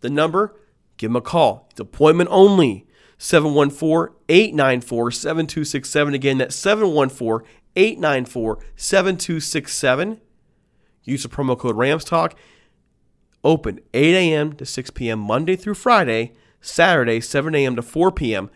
The 0.00 0.10
number, 0.10 0.56
give 0.96 1.12
him 1.12 1.16
a 1.16 1.20
call. 1.20 1.68
It's 1.70 1.78
appointment 1.78 2.28
only. 2.32 2.88
714 3.22 4.16
894 4.28 5.10
7267. 5.12 6.12
Again, 6.14 6.38
that's 6.38 6.56
714 6.56 7.48
894 7.76 8.58
7267. 8.74 10.20
Use 11.04 11.22
the 11.22 11.28
promo 11.28 11.56
code 11.56 11.76
RAMSTALK. 11.76 12.32
Open 13.44 13.78
8 13.94 14.14
a.m. 14.14 14.52
to 14.54 14.66
6 14.66 14.90
p.m. 14.90 15.20
Monday 15.20 15.54
through 15.54 15.74
Friday, 15.74 16.32
Saturday 16.60 17.20
7 17.20 17.54
a.m. 17.54 17.76
to 17.76 17.82
4 17.82 18.10
p.m. 18.10 18.50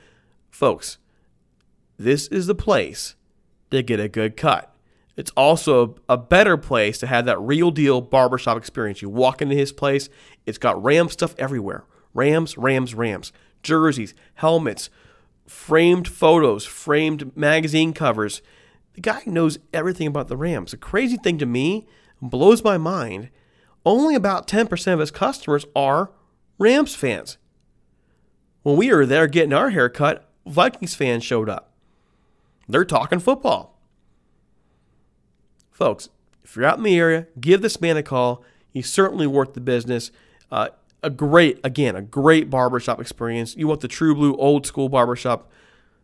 Folks, 0.50 0.98
this 1.96 2.26
is 2.26 2.48
the 2.48 2.54
place 2.56 3.14
to 3.70 3.84
get 3.84 4.00
a 4.00 4.08
good 4.08 4.36
cut. 4.36 4.74
It's 5.16 5.30
also 5.36 5.94
a 6.08 6.16
better 6.16 6.56
place 6.56 6.98
to 6.98 7.06
have 7.06 7.24
that 7.26 7.40
real 7.40 7.70
deal 7.70 8.00
barbershop 8.00 8.58
experience. 8.58 9.00
You 9.00 9.10
walk 9.10 9.40
into 9.40 9.54
his 9.54 9.70
place, 9.70 10.08
it's 10.44 10.58
got 10.58 10.82
Ram 10.82 11.08
stuff 11.08 11.36
everywhere 11.38 11.84
Rams, 12.14 12.58
Rams, 12.58 12.94
Rams. 12.94 13.32
Jerseys, 13.62 14.14
helmets, 14.34 14.90
framed 15.46 16.08
photos, 16.08 16.64
framed 16.64 17.36
magazine 17.36 17.92
covers. 17.92 18.42
The 18.94 19.00
guy 19.00 19.22
knows 19.26 19.58
everything 19.72 20.06
about 20.06 20.28
the 20.28 20.36
Rams. 20.36 20.70
The 20.70 20.76
crazy 20.76 21.16
thing 21.16 21.38
to 21.38 21.46
me 21.46 21.86
blows 22.20 22.64
my 22.64 22.78
mind 22.78 23.30
only 23.86 24.16
about 24.16 24.48
10% 24.48 24.92
of 24.92 24.98
his 24.98 25.12
customers 25.12 25.64
are 25.76 26.10
Rams 26.58 26.94
fans. 26.94 27.38
When 28.64 28.76
we 28.76 28.92
were 28.92 29.06
there 29.06 29.28
getting 29.28 29.52
our 29.52 29.70
haircut, 29.70 30.28
Vikings 30.44 30.96
fans 30.96 31.22
showed 31.22 31.48
up. 31.48 31.72
They're 32.68 32.84
talking 32.84 33.20
football. 33.20 33.78
Folks, 35.70 36.08
if 36.42 36.56
you're 36.56 36.64
out 36.64 36.78
in 36.78 36.84
the 36.84 36.98
area, 36.98 37.28
give 37.40 37.62
this 37.62 37.80
man 37.80 37.96
a 37.96 38.02
call. 38.02 38.42
He's 38.68 38.90
certainly 38.90 39.26
worth 39.26 39.54
the 39.54 39.60
business. 39.60 40.10
Uh, 40.50 40.70
a 41.02 41.10
great, 41.10 41.60
again, 41.64 41.96
a 41.96 42.02
great 42.02 42.50
barbershop 42.50 43.00
experience. 43.00 43.56
You 43.56 43.68
want 43.68 43.80
the 43.80 43.88
true 43.88 44.14
blue 44.14 44.34
old 44.36 44.66
school 44.66 44.88
barbershop. 44.88 45.50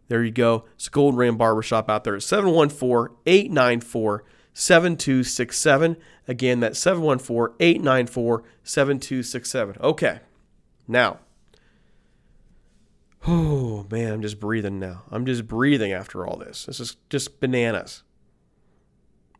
There 0.09 0.22
you 0.22 0.31
go. 0.31 0.64
It's 0.74 0.88
Gold 0.88 1.16
Ram 1.16 1.37
Barbershop 1.37 1.88
out 1.88 2.05
there 2.05 2.16
at 2.16 2.22
714 2.22 3.16
894 3.26 4.24
7267. 4.52 5.96
Again, 6.28 6.61
that's 6.61 6.78
714 6.78 7.57
894 7.59 8.42
7267. 8.62 9.76
Okay. 9.81 10.20
Now, 10.87 11.20
oh 13.26 13.87
man, 13.90 14.12
I'm 14.12 14.22
just 14.22 14.38
breathing 14.40 14.78
now. 14.78 15.05
I'm 15.11 15.24
just 15.24 15.46
breathing 15.46 15.92
after 15.92 16.26
all 16.26 16.37
this. 16.37 16.66
This 16.66 16.81
is 16.81 16.96
just 17.09 17.40
bananas. 17.40 18.02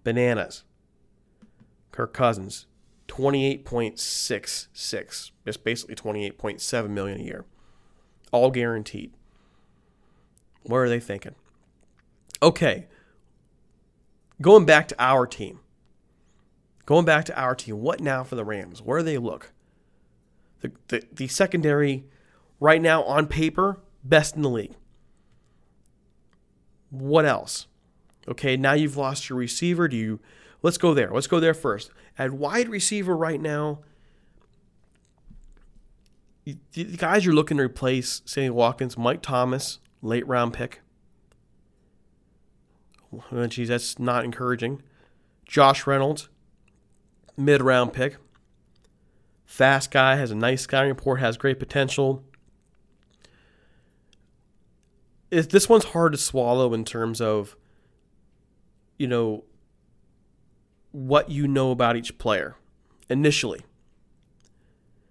Bananas. 0.04 0.64
Kirk 1.90 2.14
Cousins, 2.14 2.66
28.66. 3.12 5.31
It's 5.44 5.57
basically 5.57 5.94
28.7 5.94 6.90
million 6.90 7.20
a 7.20 7.25
year. 7.25 7.44
All 8.31 8.51
guaranteed. 8.51 9.12
What 10.62 10.79
are 10.79 10.88
they 10.88 11.01
thinking? 11.01 11.35
Okay, 12.42 12.87
Going 14.42 14.66
back 14.66 14.88
to 14.88 14.96
our 14.98 15.25
team. 15.25 15.61
Going 16.85 17.05
back 17.05 17.25
to 17.27 17.40
our 17.40 17.55
team. 17.55 17.81
What 17.81 18.01
now 18.01 18.25
for 18.25 18.35
the 18.35 18.44
Rams? 18.44 18.83
Where 18.83 18.98
do 18.98 19.05
they 19.05 19.16
look? 19.16 19.53
The, 20.61 20.72
the, 20.88 21.05
the 21.12 21.29
secondary, 21.29 22.05
right 22.59 22.83
now 22.83 23.05
on 23.05 23.29
paper, 23.29 23.79
best 24.03 24.35
in 24.35 24.42
the 24.42 24.51
league. 24.51 24.75
What 26.90 27.25
else? 27.25 27.68
Okay, 28.27 28.57
now 28.57 28.72
you've 28.72 28.96
lost 28.96 29.29
your 29.29 29.38
receiver. 29.38 29.87
Do 29.87 29.96
you 29.96 30.20
let's 30.61 30.79
go 30.79 30.92
there. 30.92 31.11
Let's 31.12 31.29
go 31.29 31.40
there 31.40 31.55
first. 31.55 31.90
At 32.18 32.33
wide 32.33 32.68
receiver 32.68 33.16
right 33.16 33.40
now, 33.40 33.81
the 36.44 36.85
guys 36.96 37.25
you're 37.25 37.35
looking 37.35 37.57
to 37.57 37.62
replace, 37.62 38.22
Sammy 38.25 38.51
Watkins, 38.51 38.98
Mike 38.98 39.22
Thomas, 39.22 39.79
late 40.03 40.27
round 40.27 40.53
pick. 40.53 40.81
Well, 43.11 43.46
geez, 43.46 43.68
that's 43.68 43.98
not 43.98 44.25
encouraging. 44.25 44.83
Josh 45.46 45.87
Reynolds, 45.87 46.29
mid 47.37 47.62
round 47.62 47.92
pick. 47.92 48.16
Fast 49.44 49.90
guy, 49.90 50.16
has 50.16 50.31
a 50.31 50.35
nice 50.35 50.62
scouting 50.62 50.88
report, 50.88 51.20
has 51.20 51.37
great 51.37 51.59
potential. 51.59 52.25
If 55.31 55.48
this 55.48 55.68
one's 55.68 55.85
hard 55.85 56.12
to 56.12 56.18
swallow 56.18 56.75
in 56.75 56.85
terms 56.85 57.20
of, 57.20 57.57
you 58.98 59.07
know, 59.07 59.44
what 60.92 61.31
you 61.31 61.48
know 61.48 61.70
about 61.70 61.96
each 61.96 62.18
player 62.18 62.57
initially. 63.09 63.62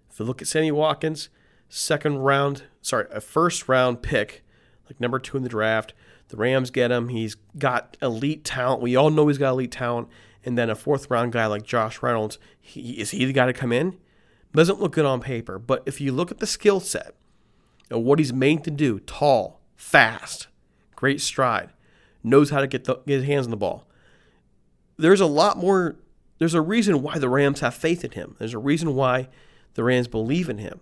If 0.09 0.19
you 0.19 0.25
look 0.25 0.41
at 0.41 0.47
Sammy 0.47 0.71
Watkins, 0.71 1.29
second 1.69 2.19
round, 2.19 2.63
sorry, 2.81 3.07
a 3.11 3.21
first 3.21 3.67
round 3.67 4.01
pick, 4.01 4.43
like 4.85 4.99
number 4.99 5.19
two 5.19 5.37
in 5.37 5.43
the 5.43 5.49
draft, 5.49 5.93
the 6.29 6.37
Rams 6.37 6.71
get 6.71 6.91
him. 6.91 7.09
He's 7.09 7.35
got 7.57 7.97
elite 8.01 8.43
talent. 8.43 8.81
We 8.81 8.95
all 8.95 9.09
know 9.09 9.27
he's 9.27 9.37
got 9.37 9.51
elite 9.51 9.71
talent. 9.71 10.07
And 10.43 10.57
then 10.57 10.69
a 10.69 10.75
fourth 10.75 11.11
round 11.11 11.33
guy 11.33 11.45
like 11.45 11.63
Josh 11.63 12.01
Reynolds, 12.01 12.39
he, 12.59 12.99
is 12.99 13.11
he 13.11 13.25
the 13.25 13.33
guy 13.33 13.45
to 13.45 13.53
come 13.53 13.71
in? 13.71 13.97
Doesn't 14.53 14.79
look 14.79 14.93
good 14.93 15.05
on 15.05 15.19
paper. 15.21 15.59
But 15.59 15.83
if 15.85 16.01
you 16.01 16.11
look 16.11 16.31
at 16.31 16.39
the 16.39 16.47
skill 16.47 16.79
set 16.79 17.15
and 17.89 18.03
what 18.03 18.19
he's 18.19 18.33
made 18.33 18.63
to 18.63 18.71
do, 18.71 18.99
tall, 19.01 19.61
fast, 19.75 20.47
great 20.95 21.21
stride, 21.21 21.71
knows 22.23 22.49
how 22.49 22.61
to 22.61 22.67
get, 22.67 22.85
the, 22.85 22.95
get 23.05 23.19
his 23.19 23.25
hands 23.25 23.45
on 23.45 23.51
the 23.51 23.57
ball. 23.57 23.85
There's 25.01 25.21
a 25.21 25.25
lot 25.25 25.57
more. 25.57 25.95
There's 26.37 26.53
a 26.53 26.61
reason 26.61 27.01
why 27.01 27.17
the 27.17 27.29
Rams 27.29 27.59
have 27.59 27.73
faith 27.73 28.03
in 28.03 28.11
him. 28.11 28.35
There's 28.39 28.53
a 28.53 28.59
reason 28.59 28.95
why 28.95 29.29
the 29.73 29.83
Rams 29.83 30.07
believe 30.07 30.49
in 30.49 30.57
him. 30.59 30.79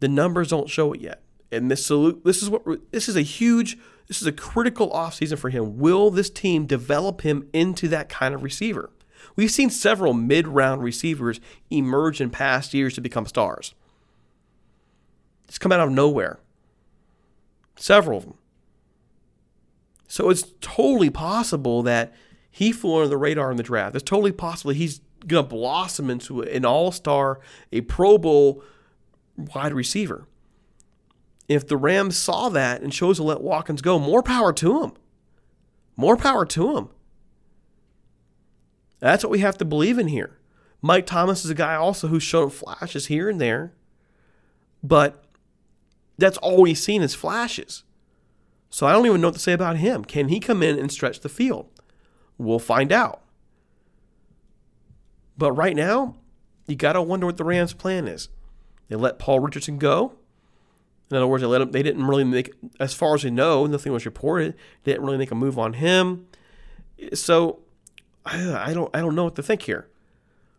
The 0.00 0.08
numbers 0.08 0.48
don't 0.48 0.68
show 0.68 0.92
it 0.92 1.00
yet. 1.00 1.22
And 1.50 1.70
this 1.70 1.86
salute, 1.86 2.24
this 2.24 2.42
is 2.42 2.50
what 2.50 2.64
this 2.90 3.08
is 3.08 3.16
a 3.16 3.22
huge 3.22 3.78
this 4.08 4.20
is 4.20 4.26
a 4.26 4.32
critical 4.32 4.90
offseason 4.90 5.38
for 5.38 5.50
him. 5.50 5.78
Will 5.78 6.10
this 6.10 6.30
team 6.30 6.66
develop 6.66 7.20
him 7.20 7.48
into 7.52 7.88
that 7.88 8.08
kind 8.08 8.34
of 8.34 8.42
receiver? 8.42 8.90
We've 9.36 9.50
seen 9.50 9.70
several 9.70 10.14
mid-round 10.14 10.82
receivers 10.82 11.40
emerge 11.70 12.20
in 12.20 12.30
past 12.30 12.74
years 12.74 12.94
to 12.94 13.00
become 13.00 13.26
stars. 13.26 13.74
It's 15.46 15.58
come 15.58 15.72
out 15.72 15.80
of 15.80 15.90
nowhere. 15.90 16.40
Several 17.76 18.18
of 18.18 18.24
them. 18.24 18.34
So 20.08 20.30
it's 20.30 20.44
totally 20.60 21.10
possible 21.10 21.82
that 21.82 22.14
he 22.58 22.72
flew 22.72 22.96
under 22.96 23.06
the 23.06 23.16
radar 23.16 23.52
in 23.52 23.56
the 23.56 23.62
draft. 23.62 23.94
It's 23.94 24.02
totally 24.02 24.32
possible 24.32 24.72
he's 24.72 25.00
going 25.24 25.44
to 25.44 25.48
blossom 25.48 26.10
into 26.10 26.42
an 26.42 26.64
all-star, 26.64 27.38
a 27.70 27.82
Pro 27.82 28.18
Bowl 28.18 28.64
wide 29.36 29.72
receiver. 29.72 30.26
If 31.46 31.68
the 31.68 31.76
Rams 31.76 32.16
saw 32.16 32.48
that 32.48 32.82
and 32.82 32.92
chose 32.92 33.18
to 33.18 33.22
let 33.22 33.42
Watkins 33.42 33.80
go, 33.80 34.00
more 34.00 34.24
power 34.24 34.52
to 34.54 34.82
him. 34.82 34.92
More 35.96 36.16
power 36.16 36.44
to 36.46 36.76
him. 36.76 36.88
That's 38.98 39.22
what 39.22 39.30
we 39.30 39.38
have 39.38 39.56
to 39.58 39.64
believe 39.64 39.96
in 39.96 40.08
here. 40.08 40.36
Mike 40.82 41.06
Thomas 41.06 41.44
is 41.44 41.52
a 41.52 41.54
guy 41.54 41.76
also 41.76 42.08
who's 42.08 42.24
shown 42.24 42.50
flashes 42.50 43.06
here 43.06 43.28
and 43.28 43.40
there, 43.40 43.72
but 44.82 45.22
that's 46.16 46.38
all 46.38 46.62
we've 46.62 46.76
seen 46.76 47.02
is 47.02 47.14
flashes. 47.14 47.84
So 48.68 48.84
I 48.84 48.92
don't 48.92 49.06
even 49.06 49.20
know 49.20 49.28
what 49.28 49.34
to 49.34 49.40
say 49.40 49.52
about 49.52 49.76
him. 49.76 50.04
Can 50.04 50.26
he 50.26 50.40
come 50.40 50.60
in 50.60 50.76
and 50.76 50.90
stretch 50.90 51.20
the 51.20 51.28
field? 51.28 51.68
We'll 52.38 52.58
find 52.58 52.92
out. 52.92 53.20
But 55.36 55.52
right 55.52 55.76
now, 55.76 56.16
you 56.66 56.76
got 56.76 56.94
to 56.94 57.02
wonder 57.02 57.26
what 57.26 57.36
the 57.36 57.44
Rams' 57.44 57.72
plan 57.72 58.08
is. 58.08 58.28
They 58.88 58.96
let 58.96 59.18
Paul 59.18 59.40
Richardson 59.40 59.78
go. 59.78 60.14
In 61.10 61.16
other 61.16 61.26
words, 61.26 61.42
they 61.42 61.46
let 61.46 61.62
him. 61.62 61.70
They 61.72 61.82
didn't 61.82 62.06
really 62.06 62.24
make, 62.24 62.52
as 62.78 62.92
far 62.94 63.14
as 63.14 63.24
we 63.24 63.30
know, 63.30 63.66
nothing 63.66 63.92
was 63.92 64.04
reported. 64.04 64.54
They 64.84 64.92
didn't 64.92 65.06
really 65.06 65.18
make 65.18 65.30
a 65.30 65.34
move 65.34 65.58
on 65.58 65.74
him. 65.74 66.26
So 67.14 67.60
I, 68.26 68.72
don't. 68.74 68.94
I 68.94 69.00
don't 69.00 69.14
know 69.14 69.24
what 69.24 69.36
to 69.36 69.42
think 69.42 69.62
here. 69.62 69.88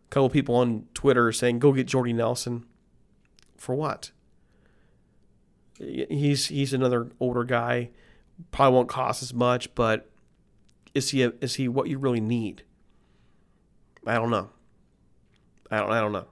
A 0.07 0.09
couple 0.09 0.29
people 0.29 0.55
on 0.55 0.87
Twitter 0.93 1.31
saying, 1.31 1.59
"Go 1.59 1.71
get 1.71 1.87
Jordy 1.87 2.13
Nelson." 2.13 2.65
For 3.57 3.75
what? 3.75 4.11
He's 5.77 6.47
he's 6.47 6.73
another 6.73 7.11
older 7.19 7.43
guy. 7.43 7.89
Probably 8.51 8.75
won't 8.75 8.89
cost 8.89 9.21
as 9.21 9.33
much, 9.33 9.73
but 9.75 10.09
is 10.93 11.11
he 11.11 11.23
a, 11.23 11.33
is 11.41 11.55
he 11.55 11.67
what 11.67 11.87
you 11.87 11.97
really 11.97 12.21
need? 12.21 12.63
I 14.05 14.15
don't 14.15 14.29
know. 14.29 14.49
I 15.69 15.79
don't 15.79 15.91
I 15.91 16.01
don't 16.01 16.11
know. 16.11 16.27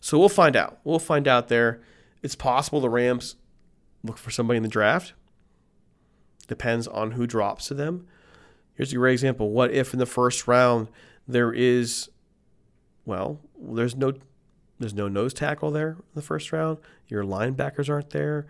So 0.00 0.18
we'll 0.18 0.28
find 0.28 0.56
out. 0.56 0.78
We'll 0.84 0.98
find 0.98 1.28
out 1.28 1.48
there. 1.48 1.82
It's 2.22 2.34
possible 2.34 2.80
the 2.80 2.88
Rams 2.88 3.36
look 4.02 4.18
for 4.18 4.30
somebody 4.30 4.56
in 4.56 4.62
the 4.62 4.68
draft. 4.68 5.14
Depends 6.46 6.86
on 6.88 7.12
who 7.12 7.26
drops 7.26 7.68
to 7.68 7.74
them. 7.74 8.06
Here's 8.74 8.92
a 8.92 8.96
great 8.96 9.12
example. 9.12 9.50
What 9.50 9.72
if 9.72 9.92
in 9.92 9.98
the 9.98 10.06
first 10.06 10.48
round 10.48 10.88
there 11.28 11.52
is 11.52 12.08
well, 13.04 13.40
there's 13.60 13.96
no 13.96 14.14
there's 14.78 14.94
no 14.94 15.08
nose 15.08 15.34
tackle 15.34 15.70
there 15.70 15.90
in 15.90 16.14
the 16.14 16.22
first 16.22 16.52
round. 16.52 16.78
Your 17.08 17.22
linebackers 17.22 17.90
aren't 17.90 18.10
there. 18.10 18.46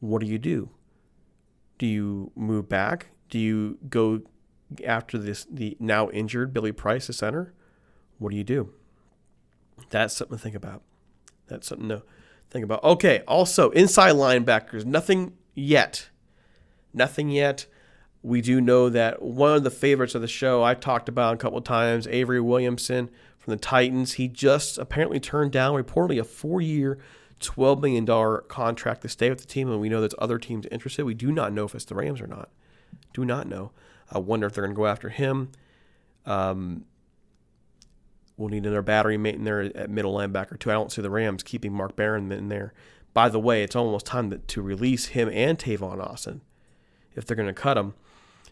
What 0.00 0.20
do 0.20 0.26
you 0.26 0.38
do? 0.38 0.70
Do 1.78 1.86
you 1.86 2.30
move 2.36 2.68
back? 2.68 3.08
Do 3.28 3.38
you 3.38 3.78
go 3.88 4.22
after 4.84 5.18
this 5.18 5.46
the 5.50 5.76
now 5.80 6.08
injured 6.10 6.52
Billy 6.52 6.72
Price, 6.72 7.06
the 7.06 7.12
center? 7.12 7.52
What 8.18 8.30
do 8.30 8.36
you 8.36 8.44
do? 8.44 8.72
That's 9.90 10.16
something 10.16 10.36
to 10.36 10.42
think 10.42 10.54
about. 10.54 10.82
That's 11.48 11.66
something 11.66 11.88
to 11.88 12.02
think 12.50 12.64
about. 12.64 12.84
Okay, 12.84 13.22
also 13.26 13.70
inside 13.70 14.14
linebackers, 14.14 14.84
nothing 14.84 15.34
yet. 15.54 16.08
Nothing 16.94 17.30
yet. 17.30 17.66
We 18.22 18.40
do 18.40 18.60
know 18.60 18.88
that 18.88 19.20
one 19.20 19.56
of 19.56 19.64
the 19.64 19.70
favorites 19.70 20.14
of 20.14 20.22
the 20.22 20.28
show 20.28 20.62
I 20.62 20.74
talked 20.74 21.08
about 21.08 21.34
a 21.34 21.38
couple 21.38 21.60
times, 21.60 22.06
Avery 22.06 22.40
Williamson 22.40 23.10
from 23.38 23.50
the 23.50 23.58
Titans, 23.58 24.12
he 24.12 24.28
just 24.28 24.78
apparently 24.78 25.18
turned 25.18 25.50
down 25.50 25.74
reportedly 25.74 26.20
a 26.20 26.24
four-year, 26.24 26.98
$12 27.40 27.80
million 27.80 28.40
contract 28.46 29.02
to 29.02 29.08
stay 29.08 29.28
with 29.28 29.40
the 29.40 29.46
team, 29.46 29.68
and 29.68 29.80
we 29.80 29.88
know 29.88 29.98
there's 29.98 30.14
other 30.18 30.38
teams 30.38 30.66
interested. 30.70 31.04
We 31.04 31.14
do 31.14 31.32
not 31.32 31.52
know 31.52 31.64
if 31.64 31.74
it's 31.74 31.84
the 31.84 31.96
Rams 31.96 32.20
or 32.20 32.28
not. 32.28 32.50
Do 33.12 33.24
not 33.24 33.48
know. 33.48 33.72
I 34.12 34.18
wonder 34.18 34.46
if 34.46 34.52
they're 34.52 34.64
going 34.64 34.74
to 34.74 34.78
go 34.78 34.86
after 34.86 35.08
him. 35.08 35.50
Um, 36.26 36.84
We'll 38.36 38.48
need 38.48 38.64
another 38.64 38.82
battery 38.82 39.16
mate 39.16 39.36
in 39.36 39.44
there 39.44 39.60
at 39.60 39.90
middle 39.90 40.14
linebacker 40.14 40.58
too. 40.58 40.70
I 40.70 40.74
don't 40.74 40.90
see 40.90 41.02
the 41.02 41.10
Rams 41.10 41.42
keeping 41.42 41.72
Mark 41.72 41.96
Barron 41.96 42.32
in 42.32 42.48
there. 42.48 42.72
By 43.14 43.28
the 43.28 43.38
way, 43.38 43.62
it's 43.62 43.76
almost 43.76 44.06
time 44.06 44.30
to, 44.30 44.38
to 44.38 44.62
release 44.62 45.06
him 45.06 45.28
and 45.28 45.58
Tavon 45.58 46.04
Austin 46.04 46.40
if 47.14 47.26
they're 47.26 47.36
going 47.36 47.46
to 47.46 47.52
cut 47.52 47.76
him. 47.76 47.94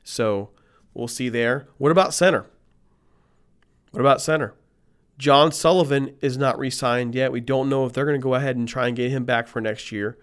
So 0.05 0.51
we'll 0.93 1.09
see 1.09 1.29
there. 1.29 1.67
What 1.79 1.91
about 1.91 2.13
center? 2.13 2.47
What 3.91 4.01
about 4.01 4.21
center? 4.21 4.55
John 5.19 5.51
Sullivan 5.51 6.15
is 6.21 6.39
not 6.39 6.59
re 6.59 6.71
signed 6.71 7.15
yet. 7.15 7.33
We 7.33 7.41
don't 7.41 7.69
know 7.69 7.85
if 7.85 7.93
they're 7.93 8.07
going 8.07 8.21
to 8.21 8.23
go 8.23 8.35
ahead 8.35 8.57
and 8.57 8.69
try 8.69 8.87
and 8.87 8.97
get 8.97 9.11
him 9.11 9.25
back 9.25 9.49
for 9.49 9.61
next 9.61 9.91
year. 9.91 10.17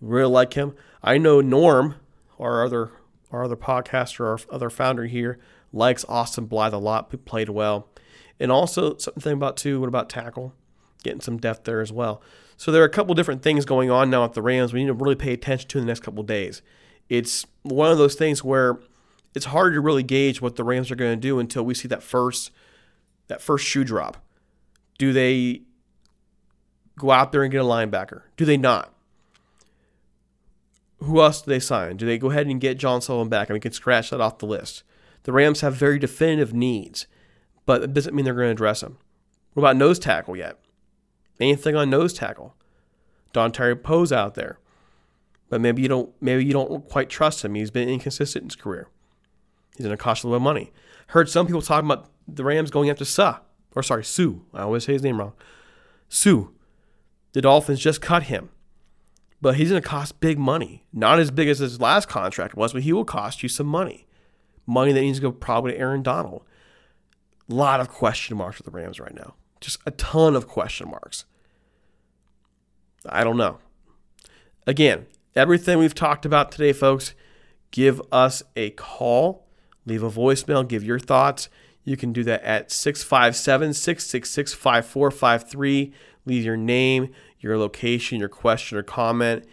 Really 0.00 0.30
like 0.30 0.54
him. 0.54 0.74
I 1.02 1.18
know 1.18 1.40
Norm, 1.40 1.94
our 2.38 2.64
other 2.64 2.90
our 3.30 3.44
other 3.44 3.56
podcaster, 3.56 4.20
our 4.24 4.38
other 4.54 4.70
founder 4.70 5.06
here, 5.06 5.38
likes 5.72 6.04
Austin 6.08 6.46
Blythe 6.46 6.74
a 6.74 6.78
lot. 6.78 7.10
Played 7.24 7.50
well. 7.50 7.88
And 8.40 8.52
also 8.52 8.96
something 8.96 9.32
about 9.32 9.56
too, 9.56 9.80
what 9.80 9.88
about 9.88 10.08
tackle? 10.08 10.54
Getting 11.02 11.20
some 11.20 11.38
depth 11.38 11.64
there 11.64 11.80
as 11.80 11.92
well. 11.92 12.22
So 12.56 12.72
there 12.72 12.82
are 12.82 12.86
a 12.86 12.90
couple 12.90 13.14
different 13.14 13.42
things 13.42 13.64
going 13.64 13.90
on 13.90 14.10
now 14.10 14.24
at 14.24 14.32
the 14.32 14.42
Rams. 14.42 14.72
We 14.72 14.80
need 14.80 14.88
to 14.88 14.92
really 14.92 15.14
pay 15.14 15.32
attention 15.32 15.68
to 15.68 15.78
in 15.78 15.84
the 15.84 15.88
next 15.88 16.00
couple 16.00 16.22
days. 16.22 16.62
It's 17.08 17.46
one 17.62 17.90
of 17.90 17.98
those 17.98 18.14
things 18.14 18.42
where 18.42 18.78
it's 19.34 19.46
hard 19.46 19.74
to 19.74 19.80
really 19.80 20.02
gauge 20.02 20.40
what 20.40 20.56
the 20.56 20.64
Rams 20.64 20.90
are 20.90 20.96
going 20.96 21.12
to 21.12 21.20
do 21.20 21.38
until 21.38 21.64
we 21.64 21.74
see 21.74 21.88
that 21.88 22.02
first 22.02 22.50
that 23.28 23.42
first 23.42 23.66
shoe 23.66 23.84
drop. 23.84 24.16
Do 24.98 25.12
they 25.12 25.62
go 26.98 27.10
out 27.10 27.30
there 27.30 27.42
and 27.42 27.52
get 27.52 27.60
a 27.60 27.64
linebacker? 27.64 28.22
Do 28.36 28.44
they 28.44 28.56
not? 28.56 28.92
Who 30.98 31.20
else 31.20 31.42
do 31.42 31.50
they 31.50 31.60
sign? 31.60 31.96
Do 31.96 32.06
they 32.06 32.18
go 32.18 32.30
ahead 32.30 32.46
and 32.46 32.60
get 32.60 32.78
John 32.78 33.00
Sullivan 33.00 33.28
back? 33.28 33.48
And 33.48 33.54
we 33.54 33.60
can 33.60 33.72
scratch 33.72 34.10
that 34.10 34.20
off 34.20 34.38
the 34.38 34.46
list. 34.46 34.82
The 35.22 35.32
Rams 35.32 35.60
have 35.60 35.74
very 35.74 35.98
definitive 35.98 36.52
needs 36.52 37.06
but 37.68 37.82
it 37.82 37.92
doesn't 37.92 38.14
mean 38.14 38.24
they're 38.24 38.32
going 38.32 38.46
to 38.46 38.52
address 38.52 38.80
them. 38.80 38.96
What 39.52 39.60
about 39.60 39.76
nose 39.76 39.98
tackle 39.98 40.34
yet? 40.38 40.58
Anything 41.38 41.76
on 41.76 41.90
nose 41.90 42.14
tackle? 42.14 42.56
Dontari 43.34 43.80
Poe's 43.80 44.10
out 44.10 44.36
there, 44.36 44.58
but 45.50 45.60
maybe 45.60 45.82
you 45.82 45.88
don't. 45.88 46.10
Maybe 46.18 46.46
you 46.46 46.54
don't 46.54 46.88
quite 46.88 47.10
trust 47.10 47.44
him. 47.44 47.54
He's 47.54 47.70
been 47.70 47.90
inconsistent 47.90 48.44
in 48.44 48.48
his 48.48 48.56
career. 48.56 48.88
He's 49.76 49.84
going 49.84 49.94
to 49.94 50.02
cost 50.02 50.24
a 50.24 50.28
little 50.28 50.40
money. 50.40 50.72
Heard 51.08 51.28
some 51.28 51.46
people 51.46 51.60
talking 51.60 51.90
about 51.90 52.08
the 52.26 52.42
Rams 52.42 52.70
going 52.70 52.88
after 52.88 53.04
Suh, 53.04 53.38
or 53.76 53.82
sorry, 53.82 54.02
Sue. 54.02 54.46
I 54.54 54.62
always 54.62 54.84
say 54.84 54.94
his 54.94 55.02
name 55.02 55.18
wrong. 55.18 55.34
Sue. 56.08 56.54
The 57.34 57.42
Dolphins 57.42 57.80
just 57.80 58.00
cut 58.00 58.24
him, 58.24 58.48
but 59.40 59.56
he's 59.56 59.70
going 59.70 59.82
to 59.82 59.88
cost 59.88 60.20
big 60.20 60.38
money. 60.38 60.84
Not 60.92 61.18
as 61.18 61.30
big 61.30 61.48
as 61.48 61.58
his 61.58 61.80
last 61.80 62.08
contract 62.08 62.56
was, 62.56 62.72
but 62.72 62.82
he 62.82 62.92
will 62.92 63.04
cost 63.04 63.42
you 63.42 63.48
some 63.48 63.66
money. 63.66 64.06
Money 64.66 64.92
that 64.92 65.00
needs 65.00 65.18
to 65.18 65.22
go 65.22 65.32
probably 65.32 65.72
to 65.72 65.78
Aaron 65.78 66.02
Donald 66.02 66.42
A 67.48 67.54
lot 67.54 67.80
of 67.80 67.88
question 67.88 68.36
marks 68.36 68.58
with 68.58 68.66
the 68.66 68.70
Rams 68.70 69.00
right 69.00 69.14
now. 69.14 69.34
Just 69.60 69.78
a 69.86 69.90
ton 69.92 70.36
of 70.36 70.46
question 70.46 70.90
marks. 70.90 71.24
I 73.06 73.24
don't 73.24 73.36
know. 73.36 73.58
Again, 74.66 75.06
everything 75.34 75.78
we've 75.78 75.94
talked 75.94 76.26
about 76.26 76.52
today, 76.52 76.72
folks, 76.72 77.14
give 77.70 78.02
us 78.12 78.42
a 78.56 78.70
call, 78.70 79.46
leave 79.86 80.02
a 80.02 80.10
voicemail, 80.10 80.66
give 80.66 80.84
your 80.84 80.98
thoughts. 80.98 81.48
You 81.84 81.96
can 81.96 82.12
do 82.12 82.22
that 82.24 82.42
at 82.42 82.70
657 82.70 83.72
666 83.72 84.52
5453. 84.52 85.92
Leave 86.26 86.44
your 86.44 86.58
name, 86.58 87.08
your 87.40 87.58
location, 87.58 88.20
your 88.20 88.28
question 88.28 88.78
or 88.78 88.82
comment. 88.82 89.44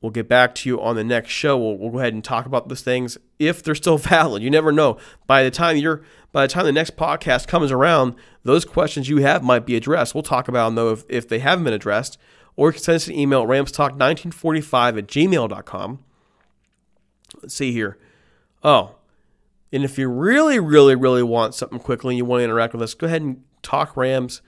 We'll 0.00 0.10
get 0.10 0.28
back 0.28 0.54
to 0.56 0.68
you 0.68 0.82
on 0.82 0.96
the 0.96 1.04
next 1.04 1.30
show. 1.30 1.56
We'll, 1.56 1.78
we'll 1.78 1.90
go 1.90 1.98
ahead 1.98 2.12
and 2.12 2.22
talk 2.22 2.44
about 2.44 2.68
those 2.68 2.82
things 2.82 3.16
if 3.38 3.62
they're 3.62 3.74
still 3.74 3.96
valid. 3.98 4.42
You 4.42 4.50
never 4.50 4.70
know. 4.70 4.98
By 5.26 5.42
the 5.42 5.50
time 5.50 5.76
you're 5.76 6.02
by 6.30 6.46
the 6.46 6.52
time 6.52 6.66
the 6.66 6.72
next 6.72 6.96
podcast 6.96 7.46
comes 7.46 7.72
around, 7.72 8.14
those 8.42 8.64
questions 8.64 9.08
you 9.08 9.18
have 9.18 9.42
might 9.42 9.64
be 9.64 9.76
addressed. 9.76 10.14
We'll 10.14 10.22
talk 10.22 10.48
about 10.48 10.66
them 10.66 10.74
though 10.74 10.92
if, 10.92 11.04
if 11.08 11.28
they 11.28 11.38
haven't 11.38 11.64
been 11.64 11.72
addressed. 11.72 12.18
Or 12.56 12.68
you 12.68 12.74
can 12.74 12.82
send 12.82 12.96
us 12.96 13.06
an 13.08 13.14
email 13.14 13.42
at 13.42 13.48
ramstalk1945 13.48 14.98
at 14.98 15.06
gmail.com. 15.08 16.04
Let's 17.42 17.54
see 17.54 17.72
here. 17.72 17.98
Oh, 18.62 18.96
and 19.72 19.82
if 19.82 19.98
you 19.98 20.08
really, 20.08 20.60
really, 20.60 20.94
really 20.94 21.22
want 21.22 21.54
something 21.54 21.80
quickly 21.80 22.14
and 22.14 22.18
you 22.18 22.24
want 22.24 22.40
to 22.40 22.44
interact 22.44 22.74
with 22.74 22.82
us, 22.82 22.94
go 22.94 23.06
ahead 23.06 23.22
and 23.22 23.42
talk 23.62 23.96
Rams. 23.96 24.40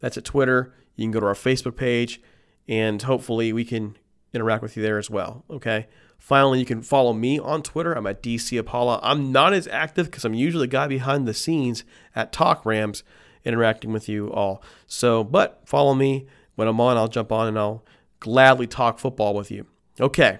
That's 0.00 0.16
at 0.16 0.24
Twitter. 0.24 0.74
You 0.96 1.04
can 1.04 1.12
go 1.12 1.20
to 1.20 1.26
our 1.26 1.34
Facebook 1.34 1.76
page, 1.76 2.20
and 2.68 3.00
hopefully 3.02 3.52
we 3.52 3.64
can 3.64 3.96
interact 4.32 4.62
with 4.62 4.76
you 4.76 4.82
there 4.82 4.98
as 4.98 5.10
well. 5.10 5.44
Okay. 5.50 5.86
Finally, 6.18 6.60
you 6.60 6.64
can 6.64 6.82
follow 6.82 7.12
me 7.12 7.38
on 7.38 7.62
Twitter. 7.62 7.92
I'm 7.92 8.06
at 8.06 8.22
DC 8.22 8.56
Apollo. 8.58 9.00
I'm 9.02 9.32
not 9.32 9.52
as 9.52 9.66
active 9.66 10.06
because 10.06 10.24
I'm 10.24 10.34
usually 10.34 10.66
the 10.66 10.70
guy 10.70 10.86
behind 10.86 11.26
the 11.26 11.34
scenes 11.34 11.82
at 12.14 12.32
Talk 12.32 12.64
Rams 12.64 13.02
interacting 13.44 13.92
with 13.92 14.08
you 14.08 14.32
all. 14.32 14.62
So, 14.86 15.24
but 15.24 15.60
follow 15.64 15.94
me. 15.94 16.26
When 16.54 16.68
I'm 16.68 16.80
on, 16.80 16.96
I'll 16.96 17.08
jump 17.08 17.32
on 17.32 17.48
and 17.48 17.58
I'll 17.58 17.84
gladly 18.20 18.66
talk 18.68 18.98
football 18.98 19.34
with 19.34 19.50
you. 19.50 19.66
Okay. 20.00 20.38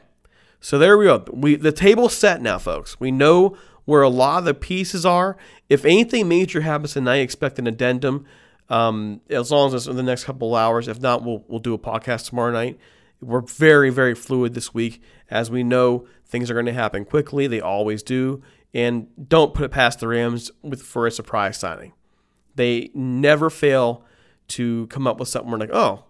So 0.61 0.79
there 0.79 0.97
we 0.97 1.07
go. 1.07 1.25
We 1.33 1.57
the 1.57 1.73
table's 1.73 2.17
set 2.17 2.41
now, 2.41 2.59
folks. 2.59 3.01
We 3.01 3.11
know 3.11 3.57
where 3.85 4.03
a 4.03 4.09
lot 4.09 4.39
of 4.39 4.45
the 4.45 4.55
pieces 4.55 5.05
are. 5.05 5.37
If 5.69 5.85
anything 5.85 6.29
major 6.29 6.61
happens 6.61 6.93
tonight, 6.93 7.17
expect 7.17 7.59
an 7.59 7.67
addendum. 7.67 8.25
Um, 8.69 9.21
as 9.29 9.51
long 9.51 9.69
as 9.69 9.75
it's 9.75 9.87
in 9.87 9.97
the 9.97 10.03
next 10.03 10.25
couple 10.25 10.55
hours. 10.55 10.89
If 10.89 11.01
not, 11.01 11.23
we'll 11.23 11.45
we'll 11.49 11.59
do 11.61 11.75
a 11.75 11.79
podcast 11.79 12.29
tomorrow 12.29 12.53
night. 12.53 12.79
We're 13.21 13.41
very, 13.41 13.91
very 13.91 14.15
fluid 14.15 14.55
this 14.55 14.75
week. 14.75 15.01
As 15.31 15.51
we 15.51 15.63
know, 15.63 16.07
things 16.27 16.51
are 16.51 16.55
going 16.55 16.67
to 16.67 16.73
happen 16.73 17.05
quickly. 17.05 17.47
They 17.47 17.61
always 17.61 18.03
do. 18.03 18.43
And 18.75 19.09
don't 19.29 19.55
put 19.55 19.65
it 19.65 19.71
past 19.71 20.01
the 20.01 20.09
Rams 20.09 20.51
with 20.63 20.83
for 20.83 21.07
a 21.07 21.11
surprise 21.11 21.59
signing. 21.59 21.93
They 22.55 22.91
never 22.95 23.51
fail 23.51 24.05
to 24.49 24.87
come 24.89 25.07
up 25.07 25.19
with 25.19 25.29
something 25.29 25.51
we're 25.51 25.59
like, 25.59 25.73
oh, 25.73 26.05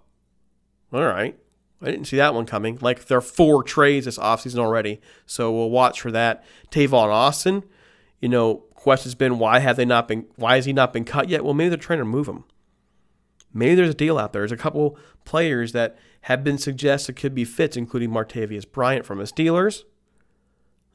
all 0.92 1.04
right. 1.06 1.38
I 1.80 1.86
didn't 1.86 2.06
see 2.06 2.16
that 2.16 2.34
one 2.34 2.46
coming. 2.46 2.78
Like 2.80 3.06
there 3.06 3.18
are 3.18 3.22
four 3.22 3.62
trades 3.62 4.06
this 4.06 4.18
offseason 4.18 4.58
already. 4.58 5.00
So 5.26 5.52
we'll 5.52 5.70
watch 5.70 6.00
for 6.00 6.12
that. 6.12 6.44
Tavon 6.70 7.08
Austin, 7.08 7.64
you 8.20 8.28
know, 8.28 8.64
question's 8.82 9.14
been 9.14 9.38
why 9.38 9.60
have 9.60 9.76
they 9.76 9.84
not 9.84 10.08
been 10.08 10.26
why 10.34 10.56
has 10.56 10.64
he 10.64 10.72
not 10.72 10.92
been 10.92 11.04
cut 11.04 11.28
yet? 11.28 11.44
Well, 11.44 11.54
maybe 11.54 11.68
they're 11.68 11.78
trying 11.78 12.00
to 12.00 12.04
move 12.04 12.26
him. 12.26 12.42
Maybe 13.54 13.76
there's 13.76 13.90
a 13.90 13.94
deal 13.94 14.18
out 14.18 14.32
there. 14.32 14.40
There's 14.40 14.50
a 14.50 14.56
couple 14.56 14.98
players 15.24 15.70
that 15.70 15.96
have 16.22 16.42
been 16.42 16.58
suggested 16.58 17.14
could 17.14 17.32
be 17.32 17.44
fits, 17.44 17.76
including 17.76 18.10
Martavis 18.10 18.70
Bryant 18.70 19.06
from 19.06 19.18
the 19.18 19.24
Steelers. 19.24 19.84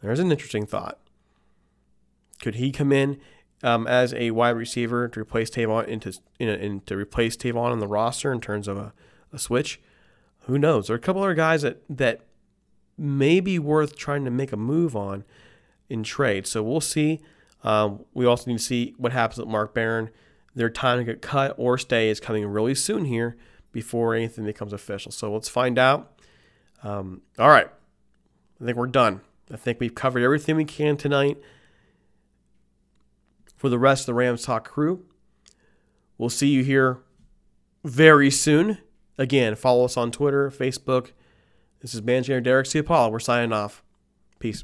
There's 0.02 0.20
an 0.20 0.32
interesting 0.32 0.66
thought. 0.66 1.00
Could 2.42 2.56
he 2.56 2.72
come 2.72 2.92
in 2.92 3.22
um, 3.64 3.88
as 3.88 4.14
a 4.14 4.32
wide 4.32 4.58
receiver 4.58 5.08
to 5.08 5.20
replace 5.22 5.50
Tavon 5.50 5.88
into 5.88 6.12
in, 6.40 6.50
in 6.50 6.82
to 6.82 6.98
replace 6.98 7.38
Tavon 7.38 7.72
on 7.72 7.80
the 7.80 7.88
roster 7.88 8.34
in 8.34 8.42
terms 8.42 8.68
of 8.68 8.76
a, 8.76 8.94
a 9.32 9.40
switch? 9.40 9.80
Who 10.42 10.60
knows? 10.60 10.88
There 10.88 10.94
are 10.96 11.00
a 11.00 11.02
couple 11.02 11.24
other 11.24 11.34
guys 11.34 11.62
that 11.62 11.84
that 11.90 12.26
may 12.98 13.40
be 13.40 13.58
worth 13.60 13.96
trying 13.96 14.26
to 14.26 14.32
make 14.32 14.52
a 14.52 14.58
move 14.58 14.94
on 14.94 15.24
in 15.88 16.04
trade. 16.04 16.48
So 16.48 16.62
we'll 16.62 16.82
see. 16.82 17.22
Um, 17.64 18.06
we 18.14 18.26
also 18.26 18.50
need 18.50 18.58
to 18.58 18.64
see 18.64 18.94
what 18.98 19.12
happens 19.12 19.40
with 19.40 19.48
Mark 19.48 19.74
Barron. 19.74 20.10
Their 20.56 20.70
time 20.70 20.98
to 21.00 21.04
get 21.04 21.22
cut 21.22 21.56
or 21.58 21.78
stay 21.78 22.10
is 22.10 22.20
coming 22.20 22.46
really 22.46 22.76
soon 22.76 23.06
here 23.06 23.38
before 23.72 24.16
anything 24.16 24.46
becomes 24.46 24.74
official. 24.74 25.12
So 25.12 25.32
let's 25.32 25.50
find 25.50 25.78
out. 25.78 26.20
Um, 26.84 27.22
all 27.38 27.50
right. 27.50 27.70
I 28.60 28.66
think 28.66 28.78
we're 28.78 28.88
done. 28.88 29.22
I 29.52 29.58
think 29.58 29.80
we've 29.80 29.94
covered 29.94 30.24
everything 30.24 30.56
we 30.56 30.66
can 30.66 30.98
tonight. 30.98 31.38
For 33.56 33.70
the 33.70 33.80
rest 33.80 34.04
of 34.04 34.06
the 34.08 34.14
Rams 34.14 34.44
Talk 34.44 34.68
crew, 34.68 35.06
we'll 36.18 36.30
see 36.30 36.50
you 36.50 36.64
here 36.64 37.00
very 37.84 38.30
soon. 38.30 38.78
Again, 39.18 39.56
follow 39.56 39.86
us 39.86 39.98
on 39.98 40.12
Twitter, 40.12 40.52
Facebook. 40.52 41.12
This 41.80 41.96
is 41.96 42.02
Mangier 42.02 42.42
Derek 42.42 42.68
Ciapala. 42.68 43.12
We're 43.12 43.20
signing 43.20 43.54
off. 43.54 43.84
Peace. 44.40 44.64